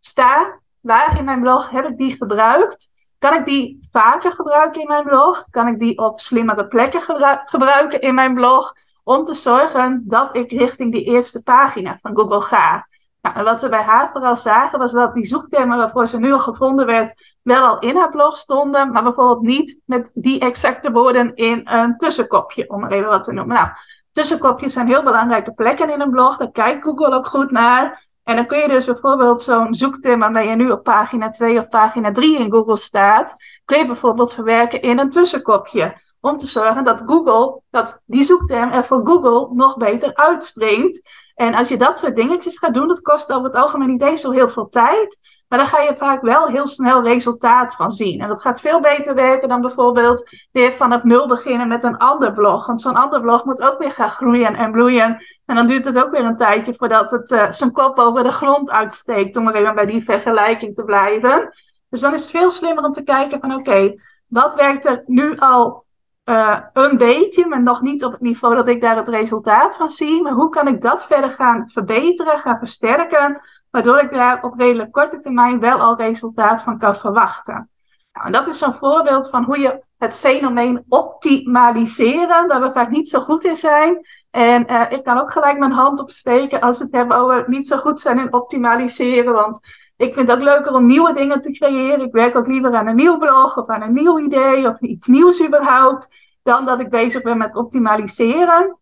sta, 0.00 0.60
waar 0.80 1.18
in 1.18 1.24
mijn 1.24 1.40
blog 1.40 1.70
heb 1.70 1.84
ik 1.84 1.96
die 1.96 2.16
gebruikt? 2.16 2.90
Kan 3.18 3.34
ik 3.34 3.44
die 3.44 3.88
vaker 3.92 4.32
gebruiken 4.32 4.80
in 4.80 4.86
mijn 4.86 5.04
blog? 5.04 5.44
Kan 5.50 5.66
ik 5.66 5.78
die 5.78 5.98
op 5.98 6.20
slimmere 6.20 6.66
plekken 6.66 7.02
gebruiken 7.44 8.00
in 8.00 8.14
mijn 8.14 8.34
blog? 8.34 8.72
Om 9.04 9.24
te 9.24 9.34
zorgen 9.34 10.04
dat 10.06 10.36
ik 10.36 10.50
richting 10.50 10.92
die 10.92 11.04
eerste 11.04 11.42
pagina 11.42 11.98
van 12.02 12.16
Google 12.16 12.40
ga. 12.40 12.88
Nou, 13.22 13.36
en 13.36 13.44
wat 13.44 13.60
we 13.60 13.68
bij 13.68 13.82
haar 13.82 14.10
vooral 14.12 14.36
zagen 14.36 14.78
was 14.78 14.92
dat 14.92 15.14
die 15.14 15.26
zoektermen 15.26 15.76
waarvoor 15.76 16.06
ze 16.06 16.18
nu 16.18 16.32
al 16.32 16.40
gevonden 16.40 16.86
werd, 16.86 17.34
wel 17.42 17.66
al 17.66 17.78
in 17.78 17.96
haar 17.96 18.10
blog 18.10 18.36
stonden, 18.36 18.92
maar 18.92 19.02
bijvoorbeeld 19.02 19.42
niet 19.42 19.80
met 19.84 20.10
die 20.14 20.40
exacte 20.40 20.92
woorden 20.92 21.34
in 21.34 21.60
een 21.64 21.96
tussenkopje, 21.96 22.68
om 22.68 22.84
er 22.84 22.92
even 22.92 23.08
wat 23.08 23.24
te 23.24 23.32
noemen. 23.32 23.56
Nou, 23.56 23.68
tussenkopjes 24.10 24.72
zijn 24.72 24.86
heel 24.86 25.02
belangrijke 25.02 25.52
plekken 25.52 25.90
in 25.90 26.00
een 26.00 26.10
blog, 26.10 26.36
daar 26.36 26.50
kijkt 26.50 26.84
Google 26.84 27.14
ook 27.14 27.26
goed 27.26 27.50
naar. 27.50 28.08
En 28.22 28.36
dan 28.36 28.46
kun 28.46 28.58
je 28.58 28.68
dus 28.68 28.86
bijvoorbeeld 28.86 29.42
zo'n 29.42 29.74
zoekterm 29.74 30.20
waarmee 30.20 30.48
je 30.48 30.54
nu 30.54 30.70
op 30.70 30.82
pagina 30.82 31.30
2 31.30 31.58
of 31.58 31.68
pagina 31.68 32.12
3 32.12 32.38
in 32.38 32.50
Google 32.50 32.76
staat, 32.76 33.34
kun 33.64 33.78
je 33.78 33.86
bijvoorbeeld 33.86 34.34
verwerken 34.34 34.82
in 34.82 34.98
een 34.98 35.10
tussenkopje. 35.10 36.00
Om 36.20 36.36
te 36.36 36.46
zorgen 36.46 36.84
dat 36.84 37.02
Google, 37.06 37.60
dat 37.70 38.02
die 38.06 38.24
zoekterm 38.24 38.70
er 38.70 38.84
voor 38.84 39.06
Google 39.06 39.54
nog 39.54 39.76
beter 39.76 40.14
uitspringt. 40.14 41.00
En 41.34 41.54
als 41.54 41.68
je 41.68 41.76
dat 41.76 41.98
soort 41.98 42.16
dingetjes 42.16 42.58
gaat 42.58 42.74
doen, 42.74 42.88
dat 42.88 43.00
kost 43.00 43.32
over 43.32 43.44
het 43.44 43.54
algemeen 43.54 43.90
niet 43.90 44.02
eens 44.02 44.20
zo 44.20 44.30
heel 44.30 44.48
veel 44.48 44.68
tijd. 44.68 45.18
Maar 45.50 45.58
dan 45.58 45.68
ga 45.68 45.80
je 45.80 45.96
vaak 45.96 46.22
wel 46.22 46.48
heel 46.48 46.66
snel 46.66 47.02
resultaat 47.02 47.74
van 47.74 47.92
zien. 47.92 48.20
En 48.20 48.28
dat 48.28 48.40
gaat 48.40 48.60
veel 48.60 48.80
beter 48.80 49.14
werken 49.14 49.48
dan 49.48 49.60
bijvoorbeeld 49.60 50.30
weer 50.52 50.72
vanaf 50.72 51.02
nul 51.02 51.28
beginnen 51.28 51.68
met 51.68 51.84
een 51.84 51.96
ander 51.96 52.32
blog. 52.32 52.66
Want 52.66 52.80
zo'n 52.80 52.94
ander 52.94 53.20
blog 53.20 53.44
moet 53.44 53.62
ook 53.62 53.78
weer 53.78 53.90
gaan 53.90 54.10
groeien 54.10 54.54
en 54.54 54.72
bloeien. 54.72 55.24
En 55.46 55.54
dan 55.54 55.66
duurt 55.66 55.84
het 55.84 55.98
ook 55.98 56.10
weer 56.10 56.24
een 56.24 56.36
tijdje 56.36 56.74
voordat 56.74 57.10
het 57.10 57.30
uh, 57.30 57.46
zijn 57.50 57.72
kop 57.72 57.98
over 57.98 58.22
de 58.22 58.32
grond 58.32 58.70
uitsteekt. 58.70 59.36
Om 59.36 59.48
er 59.48 59.54
even 59.54 59.74
bij 59.74 59.86
die 59.86 60.04
vergelijking 60.04 60.74
te 60.74 60.84
blijven. 60.84 61.52
Dus 61.88 62.00
dan 62.00 62.14
is 62.14 62.22
het 62.22 62.30
veel 62.30 62.50
slimmer 62.50 62.84
om 62.84 62.92
te 62.92 63.02
kijken 63.02 63.40
van 63.40 63.54
oké, 63.54 63.94
wat 64.26 64.54
werkt 64.54 64.84
er 64.84 65.02
nu 65.06 65.38
al 65.38 65.84
uh, 66.30 66.58
een 66.72 66.96
beetje, 66.96 67.46
maar 67.46 67.62
nog 67.62 67.80
niet 67.80 68.04
op 68.04 68.12
het 68.12 68.20
niveau 68.20 68.54
dat 68.54 68.68
ik 68.68 68.80
daar 68.80 68.96
het 68.96 69.08
resultaat 69.08 69.76
van 69.76 69.90
zie. 69.90 70.22
Maar 70.22 70.32
hoe 70.32 70.48
kan 70.48 70.68
ik 70.68 70.82
dat 70.82 71.06
verder 71.06 71.30
gaan 71.30 71.68
verbeteren, 71.70 72.38
gaan 72.38 72.58
versterken, 72.58 73.40
waardoor 73.70 73.98
ik 73.98 74.12
daar 74.12 74.42
op 74.42 74.58
redelijk 74.58 74.92
korte 74.92 75.18
termijn 75.18 75.60
wel 75.60 75.78
al 75.78 75.96
resultaat 75.96 76.62
van 76.62 76.78
kan 76.78 76.96
verwachten. 76.96 77.70
Nou, 78.12 78.26
en 78.26 78.32
dat 78.32 78.46
is 78.46 78.58
zo'n 78.58 78.74
voorbeeld 78.74 79.30
van 79.30 79.44
hoe 79.44 79.58
je 79.58 79.82
het 79.98 80.14
fenomeen 80.14 80.84
optimaliseren, 80.88 82.48
daar 82.48 82.60
we 82.60 82.70
vaak 82.72 82.90
niet 82.90 83.08
zo 83.08 83.20
goed 83.20 83.44
in 83.44 83.56
zijn. 83.56 84.06
En 84.30 84.72
uh, 84.72 84.90
ik 84.90 85.04
kan 85.04 85.18
ook 85.18 85.30
gelijk 85.30 85.58
mijn 85.58 85.72
hand 85.72 86.00
opsteken 86.00 86.60
als 86.60 86.78
we 86.78 86.84
het 86.84 86.92
hebben 86.92 87.16
over 87.16 87.44
niet 87.46 87.66
zo 87.66 87.76
goed 87.76 88.00
zijn 88.00 88.18
in 88.18 88.32
optimaliseren. 88.32 89.32
Want 89.32 89.58
ik 90.00 90.14
vind 90.14 90.28
het 90.28 90.36
ook 90.36 90.44
leuker 90.44 90.74
om 90.74 90.86
nieuwe 90.86 91.12
dingen 91.12 91.40
te 91.40 91.50
creëren. 91.50 92.00
Ik 92.00 92.12
werk 92.12 92.36
ook 92.36 92.46
liever 92.46 92.74
aan 92.74 92.86
een 92.86 92.96
nieuw 92.96 93.18
blog 93.18 93.56
of 93.56 93.68
aan 93.68 93.82
een 93.82 93.92
nieuw 93.92 94.18
idee 94.18 94.68
of 94.68 94.80
iets 94.80 95.06
nieuws 95.06 95.46
überhaupt, 95.46 96.08
dan 96.42 96.64
dat 96.64 96.80
ik 96.80 96.88
bezig 96.90 97.22
ben 97.22 97.38
met 97.38 97.56
optimaliseren. 97.56 98.78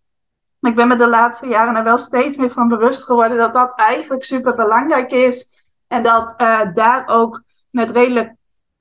Ik 0.60 0.74
ben 0.74 0.88
me 0.88 0.96
de 0.96 1.08
laatste 1.08 1.46
jaren 1.48 1.76
er 1.76 1.84
wel 1.84 1.98
steeds 1.98 2.36
meer 2.36 2.50
van 2.50 2.68
bewust 2.68 3.04
geworden 3.04 3.36
dat 3.36 3.52
dat 3.52 3.74
eigenlijk 3.74 4.24
super 4.24 4.54
belangrijk 4.54 5.10
is. 5.10 5.66
En 5.88 6.02
dat 6.02 6.34
uh, 6.36 6.60
daar 6.74 7.06
ook 7.06 7.42
met 7.70 7.90
redelijk 7.90 8.34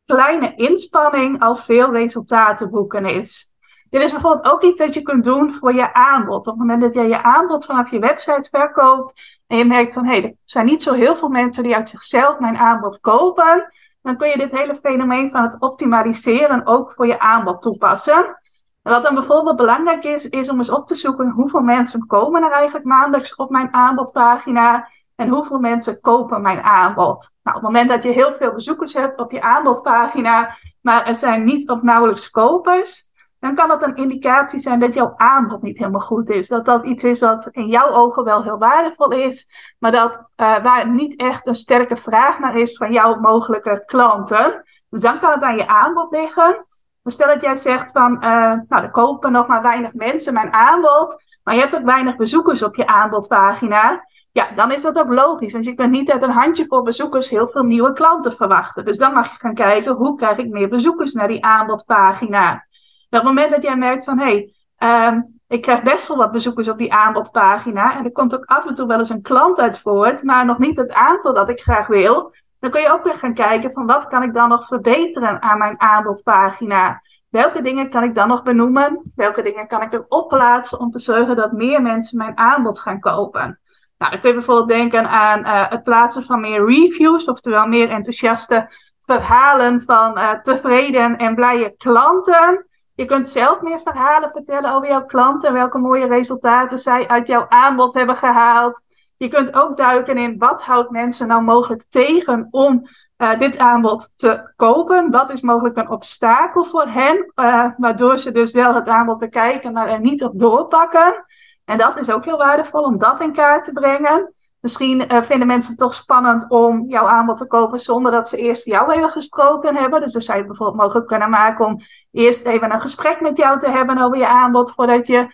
kleine 0.05 0.55
inspanning 0.55 1.41
al 1.41 1.55
veel 1.55 1.91
resultaten 1.91 2.69
boeken 2.69 3.05
is. 3.05 3.53
Dit 3.89 4.03
is 4.03 4.11
bijvoorbeeld 4.11 4.45
ook 4.45 4.63
iets 4.63 4.79
dat 4.79 4.93
je 4.93 5.01
kunt 5.01 5.23
doen 5.23 5.53
voor 5.53 5.73
je 5.73 5.93
aanbod. 5.93 6.47
Op 6.47 6.53
het 6.53 6.57
moment 6.57 6.81
dat 6.81 6.93
jij 6.93 7.07
je 7.07 7.23
aanbod 7.23 7.65
vanaf 7.65 7.91
je 7.91 7.99
website 7.99 8.49
verkoopt 8.49 9.39
en 9.47 9.57
je 9.57 9.65
merkt 9.65 9.93
van 9.93 10.05
hé, 10.05 10.11
hey, 10.11 10.23
er 10.23 10.35
zijn 10.45 10.65
niet 10.65 10.81
zo 10.81 10.93
heel 10.93 11.15
veel 11.15 11.29
mensen 11.29 11.63
die 11.63 11.75
uit 11.75 11.89
zichzelf 11.89 12.39
mijn 12.39 12.57
aanbod 12.57 12.99
kopen, 12.99 13.73
dan 14.01 14.17
kun 14.17 14.29
je 14.29 14.37
dit 14.37 14.51
hele 14.51 14.75
fenomeen 14.75 15.31
van 15.31 15.43
het 15.43 15.59
optimaliseren 15.59 16.65
ook 16.65 16.93
voor 16.93 17.07
je 17.07 17.19
aanbod 17.19 17.61
toepassen. 17.61 18.39
En 18.83 18.91
wat 18.93 19.03
dan 19.03 19.15
bijvoorbeeld 19.15 19.55
belangrijk 19.55 20.03
is, 20.03 20.29
is 20.29 20.49
om 20.49 20.57
eens 20.57 20.71
op 20.71 20.87
te 20.87 20.95
zoeken 20.95 21.29
hoeveel 21.29 21.61
mensen 21.61 22.05
komen 22.05 22.43
er 22.43 22.51
eigenlijk 22.51 22.85
maandelijks 22.85 23.35
op 23.35 23.49
mijn 23.49 23.73
aanbodpagina 23.73 24.89
en 25.15 25.29
hoeveel 25.29 25.59
mensen 25.59 26.01
kopen 26.01 26.41
mijn 26.41 26.61
aanbod. 26.61 27.29
Nou, 27.43 27.57
op 27.57 27.63
het 27.63 27.71
moment 27.71 27.89
dat 27.89 28.03
je 28.03 28.11
heel 28.11 28.33
veel 28.33 28.53
bezoekers 28.53 28.93
hebt 28.93 29.17
op 29.17 29.31
je 29.31 29.41
aanbodpagina, 29.41 30.57
maar 30.81 31.05
er 31.05 31.15
zijn 31.15 31.43
niet 31.43 31.69
of 31.69 31.81
nauwelijks 31.81 32.29
kopers, 32.29 33.06
dan 33.39 33.55
kan 33.55 33.67
dat 33.67 33.83
een 33.83 33.95
indicatie 33.95 34.59
zijn 34.59 34.79
dat 34.79 34.93
jouw 34.93 35.13
aanbod 35.15 35.61
niet 35.61 35.77
helemaal 35.77 36.01
goed 36.01 36.29
is. 36.29 36.47
Dat 36.47 36.65
dat 36.65 36.85
iets 36.85 37.03
is 37.03 37.19
wat 37.19 37.47
in 37.51 37.67
jouw 37.67 37.89
ogen 37.89 38.23
wel 38.23 38.43
heel 38.43 38.57
waardevol 38.57 39.11
is, 39.11 39.49
maar 39.79 39.91
dat 39.91 40.15
uh, 40.15 40.63
waar 40.63 40.89
niet 40.89 41.19
echt 41.19 41.47
een 41.47 41.55
sterke 41.55 41.95
vraag 41.95 42.39
naar 42.39 42.55
is 42.55 42.77
van 42.77 42.91
jouw 42.91 43.19
mogelijke 43.19 43.83
klanten. 43.85 44.63
Dus 44.89 45.01
dan 45.01 45.19
kan 45.19 45.31
het 45.31 45.43
aan 45.43 45.55
je 45.55 45.67
aanbod 45.67 46.11
liggen. 46.11 46.65
Maar 47.01 47.13
stel 47.13 47.27
dat 47.27 47.41
jij 47.41 47.55
zegt 47.55 47.91
van, 47.91 48.13
uh, 48.13 48.19
nou, 48.67 48.83
er 48.83 48.91
kopen 48.91 49.31
nog 49.31 49.47
maar 49.47 49.61
weinig 49.61 49.93
mensen 49.93 50.33
mijn 50.33 50.53
aanbod, 50.53 51.23
maar 51.43 51.53
je 51.53 51.59
hebt 51.59 51.75
ook 51.75 51.85
weinig 51.85 52.15
bezoekers 52.15 52.63
op 52.63 52.75
je 52.75 52.87
aanbodpagina. 52.87 54.05
Ja, 54.31 54.51
dan 54.55 54.71
is 54.71 54.81
dat 54.81 54.97
ook 54.97 55.09
logisch. 55.09 55.53
Want 55.53 55.65
je 55.65 55.73
kunt 55.73 55.91
niet 55.91 56.11
uit 56.11 56.21
een 56.21 56.31
handjevol 56.31 56.81
bezoekers 56.81 57.29
heel 57.29 57.47
veel 57.47 57.63
nieuwe 57.63 57.93
klanten 57.93 58.33
verwachten. 58.33 58.85
Dus 58.85 58.97
dan 58.97 59.13
mag 59.13 59.31
je 59.31 59.37
gaan 59.39 59.53
kijken, 59.53 59.95
hoe 59.95 60.15
krijg 60.15 60.37
ik 60.37 60.49
meer 60.49 60.69
bezoekers 60.69 61.13
naar 61.13 61.27
die 61.27 61.45
aanbodpagina? 61.45 62.66
Op 63.09 63.17
het 63.19 63.23
moment 63.23 63.51
dat 63.51 63.63
jij 63.63 63.77
merkt 63.77 64.03
van, 64.03 64.19
hé, 64.19 64.51
hey, 64.77 65.07
um, 65.07 65.39
ik 65.47 65.61
krijg 65.61 65.81
best 65.81 66.07
wel 66.07 66.17
wat 66.17 66.31
bezoekers 66.31 66.67
op 66.67 66.77
die 66.77 66.93
aanbodpagina. 66.93 67.97
En 67.97 68.05
er 68.05 68.11
komt 68.11 68.35
ook 68.35 68.45
af 68.45 68.65
en 68.65 68.75
toe 68.75 68.87
wel 68.87 68.99
eens 68.99 69.09
een 69.09 69.21
klant 69.21 69.59
uit 69.59 69.79
voort, 69.79 70.23
maar 70.23 70.45
nog 70.45 70.57
niet 70.57 70.77
het 70.77 70.93
aantal 70.93 71.33
dat 71.33 71.49
ik 71.49 71.61
graag 71.61 71.87
wil. 71.87 72.33
Dan 72.59 72.71
kun 72.71 72.81
je 72.81 72.91
ook 72.91 73.03
weer 73.03 73.13
gaan 73.13 73.33
kijken 73.33 73.71
van 73.73 73.85
wat 73.85 74.07
kan 74.07 74.23
ik 74.23 74.33
dan 74.33 74.49
nog 74.49 74.67
verbeteren 74.67 75.41
aan 75.41 75.57
mijn 75.57 75.81
aanbodpagina. 75.81 77.01
Welke 77.29 77.61
dingen 77.61 77.89
kan 77.89 78.03
ik 78.03 78.15
dan 78.15 78.27
nog 78.27 78.43
benoemen? 78.43 79.11
Welke 79.15 79.41
dingen 79.41 79.67
kan 79.67 79.81
ik 79.81 79.93
erop 79.93 80.27
plaatsen 80.27 80.79
om 80.79 80.89
te 80.89 80.99
zorgen 80.99 81.35
dat 81.35 81.51
meer 81.51 81.81
mensen 81.81 82.17
mijn 82.17 82.37
aanbod 82.37 82.79
gaan 82.79 82.99
kopen? 82.99 83.59
Nou, 83.97 84.11
dan 84.11 84.19
kun 84.19 84.29
je 84.29 84.35
bijvoorbeeld 84.35 84.69
denken 84.69 85.09
aan 85.09 85.39
uh, 85.39 85.69
het 85.69 85.83
plaatsen 85.83 86.23
van 86.23 86.39
meer 86.39 86.65
reviews, 86.65 87.25
oftewel 87.25 87.67
meer 87.67 87.89
enthousiaste 87.89 88.69
verhalen 89.01 89.81
van 89.81 90.17
uh, 90.17 90.31
tevreden 90.31 91.17
en 91.17 91.35
blije 91.35 91.73
klanten. 91.77 92.66
Je 92.97 93.05
kunt 93.05 93.29
zelf 93.29 93.61
meer 93.61 93.79
verhalen 93.79 94.31
vertellen 94.31 94.73
over 94.73 94.87
jouw 94.87 95.05
klanten, 95.05 95.53
welke 95.53 95.77
mooie 95.77 96.07
resultaten 96.07 96.79
zij 96.79 97.07
uit 97.07 97.27
jouw 97.27 97.45
aanbod 97.49 97.93
hebben 97.93 98.15
gehaald. 98.15 98.81
Je 99.17 99.27
kunt 99.27 99.53
ook 99.53 99.77
duiken 99.77 100.17
in 100.17 100.37
wat 100.37 100.61
houdt 100.61 100.89
mensen 100.89 101.27
nou 101.27 101.41
mogelijk 101.41 101.83
tegen 101.89 102.47
om 102.51 102.87
uh, 103.17 103.39
dit 103.39 103.57
aanbod 103.57 104.13
te 104.15 104.51
kopen. 104.55 105.11
Wat 105.11 105.31
is 105.31 105.41
mogelijk 105.41 105.77
een 105.77 105.89
obstakel 105.89 106.63
voor 106.63 106.85
hen, 106.85 107.31
uh, 107.35 107.65
waardoor 107.77 108.19
ze 108.19 108.31
dus 108.31 108.51
wel 108.51 108.73
het 108.73 108.87
aanbod 108.87 109.19
bekijken, 109.19 109.73
maar 109.73 109.87
er 109.87 109.99
niet 109.99 110.23
op 110.23 110.39
doorpakken. 110.39 111.25
En 111.65 111.77
dat 111.77 111.97
is 111.97 112.09
ook 112.09 112.25
heel 112.25 112.37
waardevol 112.37 112.81
om 112.81 112.97
dat 112.97 113.21
in 113.21 113.33
kaart 113.33 113.65
te 113.65 113.71
brengen. 113.71 114.33
Misschien 114.67 115.13
uh, 115.13 115.21
vinden 115.21 115.47
mensen 115.47 115.69
het 115.69 115.79
toch 115.79 115.93
spannend 115.93 116.49
om 116.49 116.85
jouw 116.87 117.07
aanbod 117.07 117.37
te 117.37 117.47
kopen 117.47 117.79
zonder 117.79 118.11
dat 118.11 118.29
ze 118.29 118.37
eerst 118.37 118.65
jou 118.65 118.91
even 118.91 119.09
gesproken 119.09 119.75
hebben. 119.75 120.01
Dus 120.01 120.13
dan 120.13 120.21
zou 120.21 120.37
je 120.37 120.45
bijvoorbeeld 120.45 120.81
mogelijk 120.81 121.07
kunnen 121.07 121.29
maken 121.29 121.65
om 121.65 121.81
eerst 122.11 122.45
even 122.45 122.73
een 122.73 122.81
gesprek 122.81 123.21
met 123.21 123.37
jou 123.37 123.59
te 123.59 123.69
hebben 123.69 123.97
over 123.97 124.17
je 124.17 124.27
aanbod 124.27 124.71
voordat 124.71 125.07
je 125.07 125.27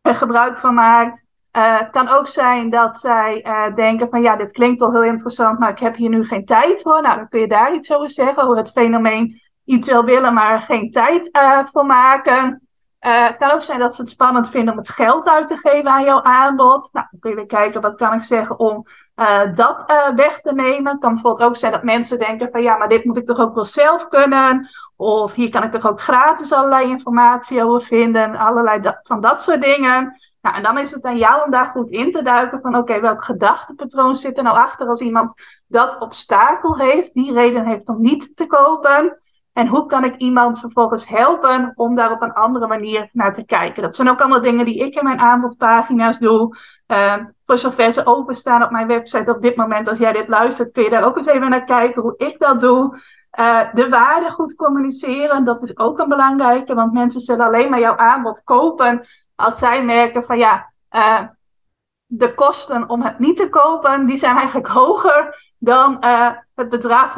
er 0.00 0.14
gebruik 0.14 0.58
van 0.58 0.74
maakt. 0.74 1.24
Uh, 1.56 1.78
het 1.78 1.90
kan 1.90 2.08
ook 2.08 2.26
zijn 2.26 2.70
dat 2.70 2.98
zij 2.98 3.44
uh, 3.46 3.74
denken 3.74 4.08
van 4.10 4.22
ja, 4.22 4.36
dit 4.36 4.50
klinkt 4.50 4.80
wel 4.80 4.92
heel 4.92 5.04
interessant, 5.04 5.58
maar 5.58 5.70
ik 5.70 5.78
heb 5.78 5.96
hier 5.96 6.10
nu 6.10 6.24
geen 6.24 6.44
tijd 6.44 6.82
voor. 6.82 7.02
Nou, 7.02 7.16
dan 7.16 7.28
kun 7.28 7.40
je 7.40 7.48
daar 7.48 7.74
iets 7.74 7.92
over 7.92 8.10
zeggen, 8.10 8.42
over 8.42 8.56
het 8.56 8.70
fenomeen 8.70 9.40
iets 9.64 9.88
wil 9.88 10.04
willen, 10.04 10.34
maar 10.34 10.62
geen 10.62 10.90
tijd 10.90 11.30
voor 11.72 11.86
maken. 11.86 12.68
Het 13.00 13.36
kan 13.36 13.50
ook 13.50 13.62
zijn 13.62 13.78
dat 13.78 13.94
ze 13.94 14.00
het 14.00 14.10
spannend 14.10 14.48
vinden 14.48 14.72
om 14.72 14.78
het 14.78 14.88
geld 14.88 15.28
uit 15.28 15.48
te 15.48 15.56
geven 15.56 15.90
aan 15.90 16.04
jouw 16.04 16.22
aanbod. 16.22 16.88
Nou, 16.92 17.06
dan 17.10 17.20
kun 17.20 17.40
je 17.40 17.46
kijken, 17.46 17.80
wat 17.80 17.96
kan 17.96 18.12
ik 18.12 18.22
zeggen 18.22 18.58
om 18.58 18.86
dat 19.54 19.84
weg 20.14 20.40
te 20.40 20.54
nemen. 20.54 20.92
Het 20.92 21.00
kan 21.00 21.12
bijvoorbeeld 21.12 21.48
ook 21.48 21.56
zijn 21.56 21.72
dat 21.72 21.82
mensen 21.82 22.18
denken 22.18 22.48
van 22.52 22.62
ja, 22.62 22.76
maar 22.76 22.88
dit 22.88 23.04
moet 23.04 23.16
ik 23.16 23.26
toch 23.26 23.38
ook 23.38 23.54
wel 23.54 23.64
zelf 23.64 24.08
kunnen. 24.08 24.70
Of 24.96 25.34
hier 25.34 25.50
kan 25.50 25.62
ik 25.62 25.70
toch 25.70 25.86
ook 25.86 26.00
gratis 26.00 26.52
allerlei 26.52 26.88
informatie 26.88 27.64
over 27.64 27.86
vinden. 27.86 28.36
Allerlei 28.36 28.80
van 29.02 29.20
dat 29.20 29.42
soort 29.42 29.62
dingen. 29.62 30.20
Nou, 30.40 30.56
en 30.56 30.62
dan 30.62 30.78
is 30.78 30.90
het 30.90 31.04
aan 31.04 31.18
jou 31.18 31.44
om 31.44 31.50
daar 31.50 31.66
goed 31.66 31.90
in 31.90 32.10
te 32.10 32.22
duiken 32.22 32.60
van 32.60 32.76
oké, 32.76 33.00
welk 33.00 33.24
gedachtepatroon 33.24 34.14
zit 34.14 34.36
er 34.36 34.42
nou 34.42 34.56
achter 34.56 34.88
als 34.88 35.00
iemand 35.00 35.34
dat 35.66 36.00
obstakel 36.00 36.78
heeft, 36.78 37.14
die 37.14 37.32
reden 37.32 37.66
heeft 37.66 37.88
om 37.88 38.00
niet 38.00 38.36
te 38.36 38.46
kopen. 38.46 39.18
En 39.60 39.66
hoe 39.66 39.86
kan 39.86 40.04
ik 40.04 40.16
iemand 40.16 40.60
vervolgens 40.60 41.08
helpen 41.08 41.72
om 41.74 41.94
daar 41.94 42.12
op 42.12 42.22
een 42.22 42.32
andere 42.32 42.66
manier 42.66 43.08
naar 43.12 43.34
te 43.34 43.44
kijken? 43.44 43.82
Dat 43.82 43.96
zijn 43.96 44.08
ook 44.08 44.20
allemaal 44.20 44.40
dingen 44.40 44.64
die 44.64 44.78
ik 44.78 44.94
in 44.94 45.04
mijn 45.04 45.18
aanbodpagina's 45.18 46.18
doe. 46.18 46.56
Uh, 46.86 47.14
voor 47.46 47.58
zover 47.58 47.92
ze 47.92 48.06
openstaan 48.06 48.62
op 48.62 48.70
mijn 48.70 48.86
website 48.86 49.30
op 49.30 49.42
dit 49.42 49.56
moment, 49.56 49.88
als 49.88 49.98
jij 49.98 50.12
dit 50.12 50.28
luistert, 50.28 50.70
kun 50.70 50.82
je 50.82 50.90
daar 50.90 51.04
ook 51.04 51.16
eens 51.16 51.26
even 51.26 51.50
naar 51.50 51.64
kijken 51.64 52.02
hoe 52.02 52.14
ik 52.16 52.38
dat 52.38 52.60
doe. 52.60 53.00
Uh, 53.38 53.60
de 53.72 53.88
waarde 53.88 54.30
goed 54.30 54.54
communiceren, 54.54 55.44
dat 55.44 55.62
is 55.62 55.78
ook 55.78 55.98
een 55.98 56.08
belangrijke, 56.08 56.74
want 56.74 56.92
mensen 56.92 57.20
zullen 57.20 57.46
alleen 57.46 57.70
maar 57.70 57.80
jouw 57.80 57.96
aanbod 57.96 58.40
kopen 58.44 59.06
als 59.34 59.58
zij 59.58 59.84
merken 59.84 60.24
van 60.24 60.38
ja, 60.38 60.72
uh, 60.90 61.20
de 62.06 62.34
kosten 62.34 62.88
om 62.88 63.02
het 63.02 63.18
niet 63.18 63.36
te 63.36 63.48
kopen, 63.48 64.06
die 64.06 64.16
zijn 64.16 64.36
eigenlijk 64.36 64.68
hoger 64.80 65.49
dan 65.62 65.96
uh, 66.00 66.30
het 66.54 66.68
bedrag 66.68 67.14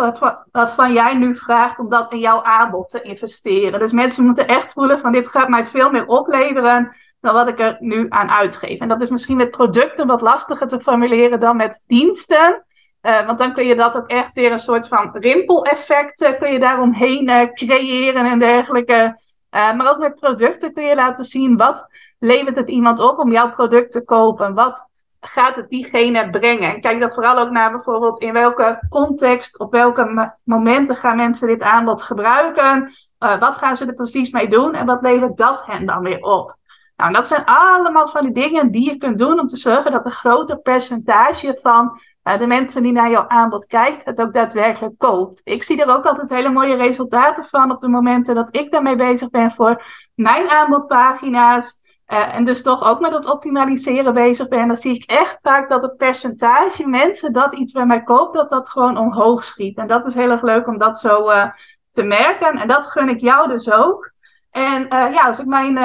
wat, 0.52 0.70
van 0.70 0.92
jij 0.92 1.14
nu 1.14 1.36
vraagt 1.36 1.78
om 1.78 1.88
dat 1.88 2.12
in 2.12 2.18
jouw 2.18 2.42
aanbod 2.42 2.88
te 2.88 3.02
investeren. 3.02 3.78
Dus 3.78 3.92
mensen 3.92 4.24
moeten 4.24 4.46
echt 4.46 4.72
voelen 4.72 4.98
van 4.98 5.12
dit 5.12 5.28
gaat 5.28 5.48
mij 5.48 5.66
veel 5.66 5.90
meer 5.90 6.06
opleveren 6.06 6.96
dan 7.20 7.34
wat 7.34 7.48
ik 7.48 7.60
er 7.60 7.76
nu 7.80 8.06
aan 8.08 8.30
uitgeef. 8.30 8.78
En 8.78 8.88
dat 8.88 9.00
is 9.00 9.10
misschien 9.10 9.36
met 9.36 9.50
producten 9.50 10.06
wat 10.06 10.20
lastiger 10.20 10.68
te 10.68 10.80
formuleren 10.80 11.40
dan 11.40 11.56
met 11.56 11.84
diensten. 11.86 12.64
Uh, 13.02 13.26
want 13.26 13.38
dan 13.38 13.52
kun 13.52 13.66
je 13.66 13.74
dat 13.74 13.96
ook 13.96 14.08
echt 14.08 14.34
weer 14.34 14.52
een 14.52 14.58
soort 14.58 14.88
van 14.88 15.10
rimpeleffect 15.12 16.36
kun 16.38 16.52
je 16.52 16.58
daaromheen 16.58 17.28
uh, 17.28 17.52
creëren 17.52 18.26
en 18.26 18.38
dergelijke. 18.38 19.20
maar 19.50 19.90
ook 19.90 19.98
met 19.98 20.14
producten 20.14 20.72
kun 20.72 20.84
je 20.84 20.94
laten 20.94 21.24
zien 21.24 21.56
wat 21.56 21.86
levert 22.18 22.56
het 22.56 22.68
iemand 22.68 23.00
op 23.00 23.18
om 23.18 23.30
jouw 23.30 23.50
product 23.50 23.90
te 23.90 24.04
kopen. 24.04 24.54
Wat 24.54 24.90
gaat 25.24 25.54
het 25.54 25.68
diegene 25.68 26.30
brengen? 26.30 26.74
En 26.74 26.80
kijk 26.80 27.00
dat 27.00 27.14
vooral 27.14 27.38
ook 27.38 27.50
naar 27.50 27.70
bijvoorbeeld 27.70 28.20
in 28.22 28.32
welke 28.32 28.86
context, 28.88 29.58
op 29.58 29.72
welke 29.72 30.34
momenten 30.44 30.96
gaan 30.96 31.16
mensen 31.16 31.46
dit 31.46 31.62
aanbod 31.62 32.02
gebruiken? 32.02 32.92
wat 33.18 33.56
gaan 33.56 33.76
ze 33.76 33.86
er 33.86 33.94
precies 33.94 34.30
mee 34.30 34.48
doen 34.48 34.74
en 34.74 34.86
wat 34.86 35.02
levert 35.02 35.36
dat 35.36 35.66
hen 35.66 35.86
dan 35.86 36.02
weer 36.02 36.20
op? 36.20 36.56
Nou, 36.96 37.12
dat 37.12 37.26
zijn 37.26 37.44
allemaal 37.44 38.08
van 38.08 38.22
die 38.22 38.32
dingen 38.32 38.70
die 38.70 38.90
je 38.90 38.96
kunt 38.96 39.18
doen 39.18 39.40
om 39.40 39.46
te 39.46 39.56
zorgen 39.56 39.92
dat 39.92 40.04
een 40.04 40.12
groter 40.12 40.58
percentage 40.58 41.58
van 41.62 42.00
uh, 42.24 42.38
de 42.38 42.46
mensen 42.46 42.82
die 42.82 42.92
naar 42.92 43.10
jouw 43.10 43.28
aanbod 43.28 43.66
kijkt, 43.66 44.04
het 44.04 44.20
ook 44.20 44.32
daadwerkelijk 44.34 44.98
koopt. 44.98 45.40
Ik 45.44 45.62
zie 45.62 45.82
er 45.82 45.96
ook 45.96 46.06
altijd 46.06 46.30
hele 46.30 46.50
mooie 46.50 46.76
resultaten 46.76 47.44
van 47.44 47.70
op 47.70 47.80
de 47.80 47.88
momenten 47.88 48.34
dat 48.34 48.56
ik 48.56 48.72
daarmee 48.72 48.96
bezig 48.96 49.30
ben 49.30 49.50
voor 49.50 49.84
mijn 50.14 50.48
aanbodpagina's. 50.48 51.80
Uh, 52.12 52.34
en 52.34 52.44
dus 52.44 52.62
toch 52.62 52.82
ook 52.84 53.00
met 53.00 53.12
het 53.12 53.30
optimaliseren 53.30 54.14
bezig 54.14 54.48
ben. 54.48 54.68
Dan 54.68 54.76
zie 54.76 54.94
ik 54.94 55.10
echt 55.10 55.38
vaak 55.42 55.68
dat 55.68 55.82
het 55.82 55.96
percentage 55.96 56.88
mensen 56.88 57.32
dat 57.32 57.54
iets 57.54 57.72
bij 57.72 57.86
mij 57.86 58.02
koopt, 58.02 58.34
dat 58.34 58.48
dat 58.48 58.68
gewoon 58.68 58.96
omhoog 58.96 59.44
schiet. 59.44 59.78
En 59.78 59.86
dat 59.86 60.06
is 60.06 60.14
heel 60.14 60.30
erg 60.30 60.42
leuk 60.42 60.66
om 60.66 60.78
dat 60.78 60.98
zo 60.98 61.30
uh, 61.30 61.44
te 61.92 62.02
merken. 62.02 62.58
En 62.58 62.68
dat 62.68 62.86
gun 62.86 63.08
ik 63.08 63.20
jou 63.20 63.48
dus 63.48 63.70
ook. 63.70 64.10
En 64.50 64.86
ja, 64.90 65.26
als 65.26 65.38
ik 65.38 65.46
mijn 65.46 65.78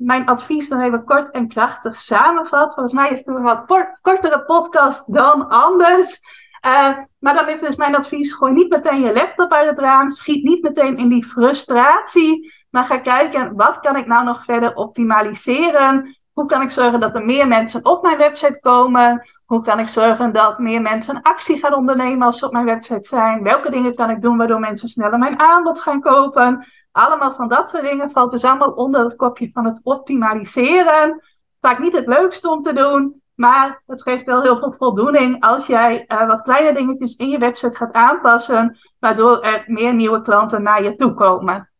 mijn 0.00 0.26
advies 0.26 0.68
dan 0.68 0.80
even 0.80 1.04
kort 1.04 1.30
en 1.30 1.48
krachtig 1.48 1.96
samenvat. 1.96 2.74
Volgens 2.74 2.94
mij 2.94 3.10
is 3.10 3.18
het 3.18 3.26
een 3.26 3.42
wat 3.42 3.64
kortere 4.02 4.44
podcast 4.44 5.14
dan 5.14 5.48
anders. 5.48 6.20
Uh, 6.66 6.96
maar 7.18 7.34
dan 7.34 7.48
is 7.48 7.60
dus 7.60 7.76
mijn 7.76 7.96
advies: 7.96 8.32
gooi 8.32 8.52
niet 8.52 8.70
meteen 8.70 9.00
je 9.00 9.12
laptop 9.12 9.52
uit 9.52 9.68
het 9.68 9.78
raam. 9.78 10.10
Schiet 10.10 10.44
niet 10.44 10.62
meteen 10.62 10.96
in 10.96 11.08
die 11.08 11.24
frustratie. 11.24 12.52
Maar 12.70 12.84
ga 12.84 12.98
kijken: 12.98 13.54
wat 13.56 13.80
kan 13.80 13.96
ik 13.96 14.06
nou 14.06 14.24
nog 14.24 14.44
verder 14.44 14.74
optimaliseren? 14.74 16.18
Hoe 16.32 16.46
kan 16.46 16.62
ik 16.62 16.70
zorgen 16.70 17.00
dat 17.00 17.14
er 17.14 17.24
meer 17.24 17.48
mensen 17.48 17.84
op 17.84 18.02
mijn 18.02 18.18
website 18.18 18.60
komen? 18.60 19.28
Hoe 19.44 19.62
kan 19.62 19.78
ik 19.78 19.88
zorgen 19.88 20.32
dat 20.32 20.58
meer 20.58 20.82
mensen 20.82 21.22
actie 21.22 21.58
gaan 21.58 21.74
ondernemen 21.74 22.26
als 22.26 22.38
ze 22.38 22.46
op 22.46 22.52
mijn 22.52 22.64
website 22.64 23.08
zijn? 23.08 23.42
Welke 23.42 23.70
dingen 23.70 23.94
kan 23.94 24.10
ik 24.10 24.20
doen 24.20 24.36
waardoor 24.36 24.58
mensen 24.58 24.88
sneller 24.88 25.18
mijn 25.18 25.40
aanbod 25.40 25.80
gaan 25.80 26.00
kopen? 26.00 26.66
Allemaal 26.92 27.32
van 27.32 27.48
dat 27.48 27.68
soort 27.68 27.82
dingen 27.82 28.10
valt 28.10 28.30
dus 28.30 28.44
allemaal 28.44 28.70
onder 28.70 29.04
het 29.04 29.16
kopje 29.16 29.50
van 29.52 29.64
het 29.64 29.80
optimaliseren. 29.82 31.22
Vaak 31.60 31.78
niet 31.78 31.92
het 31.92 32.06
leukste 32.06 32.50
om 32.50 32.62
te 32.62 32.72
doen, 32.72 33.22
maar 33.40 33.82
het 33.86 34.02
geeft 34.02 34.24
wel 34.24 34.42
heel 34.42 34.58
veel 34.58 34.74
voldoening 34.78 35.44
als 35.44 35.66
jij 35.66 36.04
uh, 36.08 36.26
wat 36.26 36.42
kleine 36.42 36.74
dingetjes 36.74 37.16
in 37.16 37.28
je 37.28 37.38
website 37.38 37.76
gaat 37.76 37.92
aanpassen, 37.92 38.78
waardoor 38.98 39.40
er 39.40 39.64
meer 39.66 39.94
nieuwe 39.94 40.22
klanten 40.22 40.62
naar 40.62 40.82
je 40.82 40.94
toe 40.94 41.14
komen. 41.14 41.70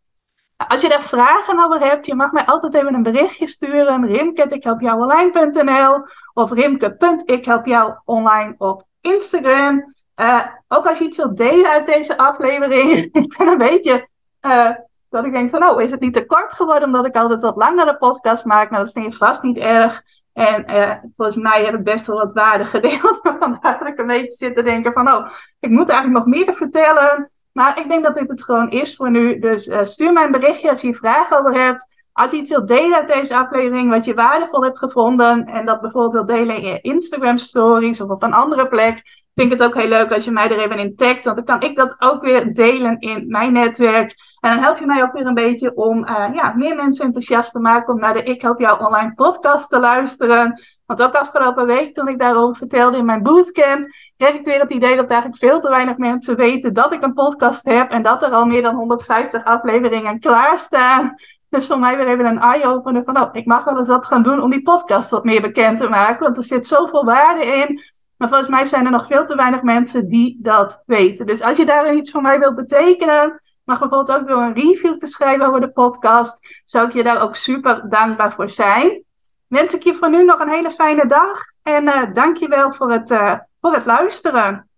Als 0.68 0.80
je 0.80 0.88
daar 0.88 1.02
vragen 1.02 1.64
over 1.64 1.80
hebt, 1.80 2.06
je 2.06 2.14
mag 2.14 2.32
mij 2.32 2.44
altijd 2.44 2.74
even 2.74 2.94
een 2.94 3.02
berichtje 3.02 3.48
sturen. 3.48 4.06
Rimke.ikhelpjouonline.nl 4.06 6.04
of 6.32 6.50
rimke.ikhelpjouonline 6.50 8.54
op 8.58 8.84
Instagram. 9.00 9.94
Uh, 10.16 10.46
ook 10.68 10.86
als 10.86 10.98
je 10.98 11.04
iets 11.04 11.16
wilt 11.16 11.36
delen 11.36 11.70
uit 11.70 11.86
deze 11.86 12.18
aflevering. 12.18 12.90
ik 13.22 13.36
ben 13.36 13.48
een 13.48 13.58
beetje 13.58 14.08
uh, 14.40 14.70
dat 15.10 15.26
ik 15.26 15.32
denk 15.32 15.50
van, 15.50 15.64
oh, 15.64 15.80
is 15.80 15.90
het 15.90 16.00
niet 16.00 16.14
te 16.14 16.26
kort 16.26 16.54
geworden 16.54 16.84
omdat 16.84 17.06
ik 17.06 17.16
altijd 17.16 17.42
wat 17.42 17.56
langere 17.56 17.96
podcast 17.96 18.44
maak? 18.44 18.70
Nou, 18.70 18.84
dat 18.84 18.92
vind 18.92 19.12
je 19.12 19.18
vast 19.18 19.42
niet 19.42 19.58
erg. 19.58 20.02
En 20.32 20.70
uh, 20.70 20.92
volgens 21.16 21.36
mij 21.36 21.64
heb 21.64 21.74
ik 21.74 21.84
best 21.84 22.06
wel 22.06 22.16
wat 22.16 22.32
waarde 22.32 22.64
gedeeld. 22.64 23.20
Vandaar 23.40 23.78
dat 23.78 23.88
ik 23.88 23.98
een 23.98 24.06
beetje 24.06 24.36
zit 24.36 24.54
te 24.54 24.62
denken 24.62 24.92
van, 24.92 25.08
oh, 25.08 25.30
ik 25.60 25.70
moet 25.70 25.88
eigenlijk 25.88 26.26
nog 26.26 26.36
meer 26.36 26.54
vertellen. 26.54 27.30
Maar 27.52 27.78
ik 27.78 27.88
denk 27.88 28.04
dat 28.04 28.14
dit 28.14 28.28
het 28.28 28.42
gewoon 28.44 28.70
is 28.70 28.96
voor 28.96 29.10
nu. 29.10 29.38
Dus 29.38 29.66
uh, 29.66 29.84
stuur 29.84 30.12
mij 30.12 30.24
een 30.24 30.30
berichtje 30.30 30.70
als 30.70 30.80
je 30.80 30.94
vragen 30.94 31.38
over 31.38 31.54
hebt. 31.64 31.86
Als 32.12 32.30
je 32.30 32.36
iets 32.36 32.48
wilt 32.48 32.68
delen 32.68 32.96
uit 32.96 33.08
deze 33.08 33.36
aflevering, 33.36 33.90
wat 33.90 34.04
je 34.04 34.14
waardevol 34.14 34.64
hebt 34.64 34.78
gevonden. 34.78 35.46
En 35.46 35.66
dat 35.66 35.80
bijvoorbeeld 35.80 36.12
wilt 36.12 36.28
delen 36.28 36.56
in 36.56 36.68
je 36.68 36.80
Instagram 36.80 37.38
stories 37.38 38.00
of 38.00 38.10
op 38.10 38.22
een 38.22 38.32
andere 38.32 38.68
plek 38.68 39.02
vind 39.40 39.52
ik 39.52 39.58
het 39.58 39.68
ook 39.68 39.82
heel 39.82 39.88
leuk 39.88 40.12
als 40.12 40.24
je 40.24 40.30
mij 40.30 40.50
er 40.50 40.58
even 40.58 40.78
in 40.78 40.96
tagt. 40.96 41.24
Want 41.24 41.36
dan 41.36 41.44
kan 41.44 41.70
ik 41.70 41.76
dat 41.76 41.96
ook 41.98 42.22
weer 42.22 42.54
delen 42.54 42.98
in 42.98 43.24
mijn 43.28 43.52
netwerk. 43.52 44.14
En 44.40 44.50
dan 44.50 44.58
help 44.58 44.78
je 44.78 44.86
mij 44.86 45.02
ook 45.02 45.12
weer 45.12 45.26
een 45.26 45.34
beetje 45.34 45.74
om 45.74 45.98
uh, 46.08 46.28
ja, 46.34 46.52
meer 46.56 46.76
mensen 46.76 47.04
enthousiast 47.04 47.52
te 47.52 47.60
maken 47.60 47.94
om 47.94 48.00
naar 48.00 48.14
de 48.14 48.22
Ik 48.22 48.42
Help 48.42 48.60
Jou 48.60 48.84
online 48.84 49.14
podcast 49.14 49.68
te 49.68 49.80
luisteren. 49.80 50.60
Want 50.86 51.02
ook 51.02 51.14
afgelopen 51.14 51.66
week, 51.66 51.94
toen 51.94 52.08
ik 52.08 52.18
daarover 52.18 52.56
vertelde 52.56 52.98
in 52.98 53.04
mijn 53.04 53.22
bootcamp, 53.22 53.88
kreeg 54.16 54.34
ik 54.34 54.44
weer 54.44 54.60
het 54.60 54.72
idee 54.72 54.96
dat 54.96 55.10
eigenlijk 55.10 55.40
veel 55.40 55.60
te 55.60 55.68
weinig 55.68 55.96
mensen 55.96 56.36
weten 56.36 56.72
dat 56.72 56.92
ik 56.92 57.02
een 57.02 57.14
podcast 57.14 57.64
heb. 57.64 57.90
En 57.90 58.02
dat 58.02 58.22
er 58.22 58.30
al 58.30 58.46
meer 58.46 58.62
dan 58.62 58.74
150 58.74 59.44
afleveringen 59.44 60.20
klaarstaan. 60.20 61.14
Dus 61.48 61.66
voor 61.66 61.78
mij 61.78 61.96
weer 61.96 62.08
even 62.08 62.24
een 62.24 62.40
eye-opener 62.40 63.04
van, 63.04 63.20
oh, 63.20 63.28
ik 63.32 63.46
mag 63.46 63.64
wel 63.64 63.78
eens 63.78 63.88
wat 63.88 64.06
gaan 64.06 64.22
doen 64.22 64.42
om 64.42 64.50
die 64.50 64.62
podcast 64.62 65.10
wat 65.10 65.24
meer 65.24 65.40
bekend 65.40 65.80
te 65.80 65.88
maken. 65.88 66.24
Want 66.24 66.36
er 66.36 66.44
zit 66.44 66.66
zoveel 66.66 67.04
waarde 67.04 67.44
in. 67.44 67.98
Maar 68.20 68.28
volgens 68.28 68.48
mij 68.48 68.66
zijn 68.66 68.84
er 68.84 68.90
nog 68.90 69.06
veel 69.06 69.26
te 69.26 69.34
weinig 69.34 69.62
mensen 69.62 70.08
die 70.08 70.38
dat 70.42 70.82
weten. 70.86 71.26
Dus 71.26 71.42
als 71.42 71.56
je 71.56 71.64
daar 71.64 71.94
iets 71.94 72.10
voor 72.10 72.22
mij 72.22 72.38
wilt 72.38 72.54
betekenen, 72.54 73.40
mag 73.64 73.78
bijvoorbeeld 73.78 74.20
ook 74.20 74.28
door 74.28 74.42
een 74.42 74.54
review 74.54 74.96
te 74.96 75.06
schrijven 75.06 75.46
over 75.46 75.60
de 75.60 75.70
podcast, 75.70 76.40
zou 76.64 76.86
ik 76.86 76.92
je 76.92 77.02
daar 77.02 77.22
ook 77.22 77.36
super 77.36 77.88
dankbaar 77.88 78.32
voor 78.32 78.50
zijn. 78.50 79.02
Wens 79.46 79.74
ik 79.74 79.82
je 79.82 79.94
voor 79.94 80.10
nu 80.10 80.24
nog 80.24 80.40
een 80.40 80.50
hele 80.50 80.70
fijne 80.70 81.06
dag 81.06 81.42
en 81.62 81.84
uh, 81.84 82.02
dank 82.12 82.36
je 82.36 82.48
wel 82.48 82.72
voor 82.72 82.92
het, 82.92 83.10
uh, 83.10 83.34
voor 83.60 83.72
het 83.72 83.84
luisteren. 83.84 84.68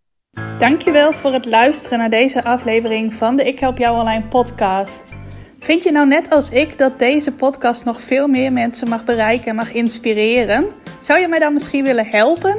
Dankjewel 0.59 1.13
voor 1.13 1.33
het 1.33 1.47
luisteren 1.47 1.99
naar 1.99 2.11
deze 2.11 2.45
aflevering 2.45 3.15
van 3.15 3.37
de 3.37 3.45
Ik 3.45 3.59
Help 3.59 3.79
Jou 3.79 3.99
Online 3.99 4.27
podcast. 4.27 5.13
Vind 5.59 5.83
je 5.83 5.93
nou 5.93 6.07
net 6.07 6.31
als 6.31 6.51
ik 6.51 6.79
dat 6.79 6.99
deze 6.99 7.33
podcast 7.33 7.85
nog 7.85 8.01
veel 8.01 8.27
meer 8.27 8.53
mensen 8.53 8.89
mag 8.89 9.05
bereiken 9.05 9.47
en 9.47 9.55
mag 9.55 9.73
inspireren? 9.73 10.67
Zou 11.01 11.21
je 11.21 11.29
mij 11.29 11.39
dan 11.39 11.53
misschien 11.53 11.85
willen 11.85 12.07
helpen? 12.07 12.59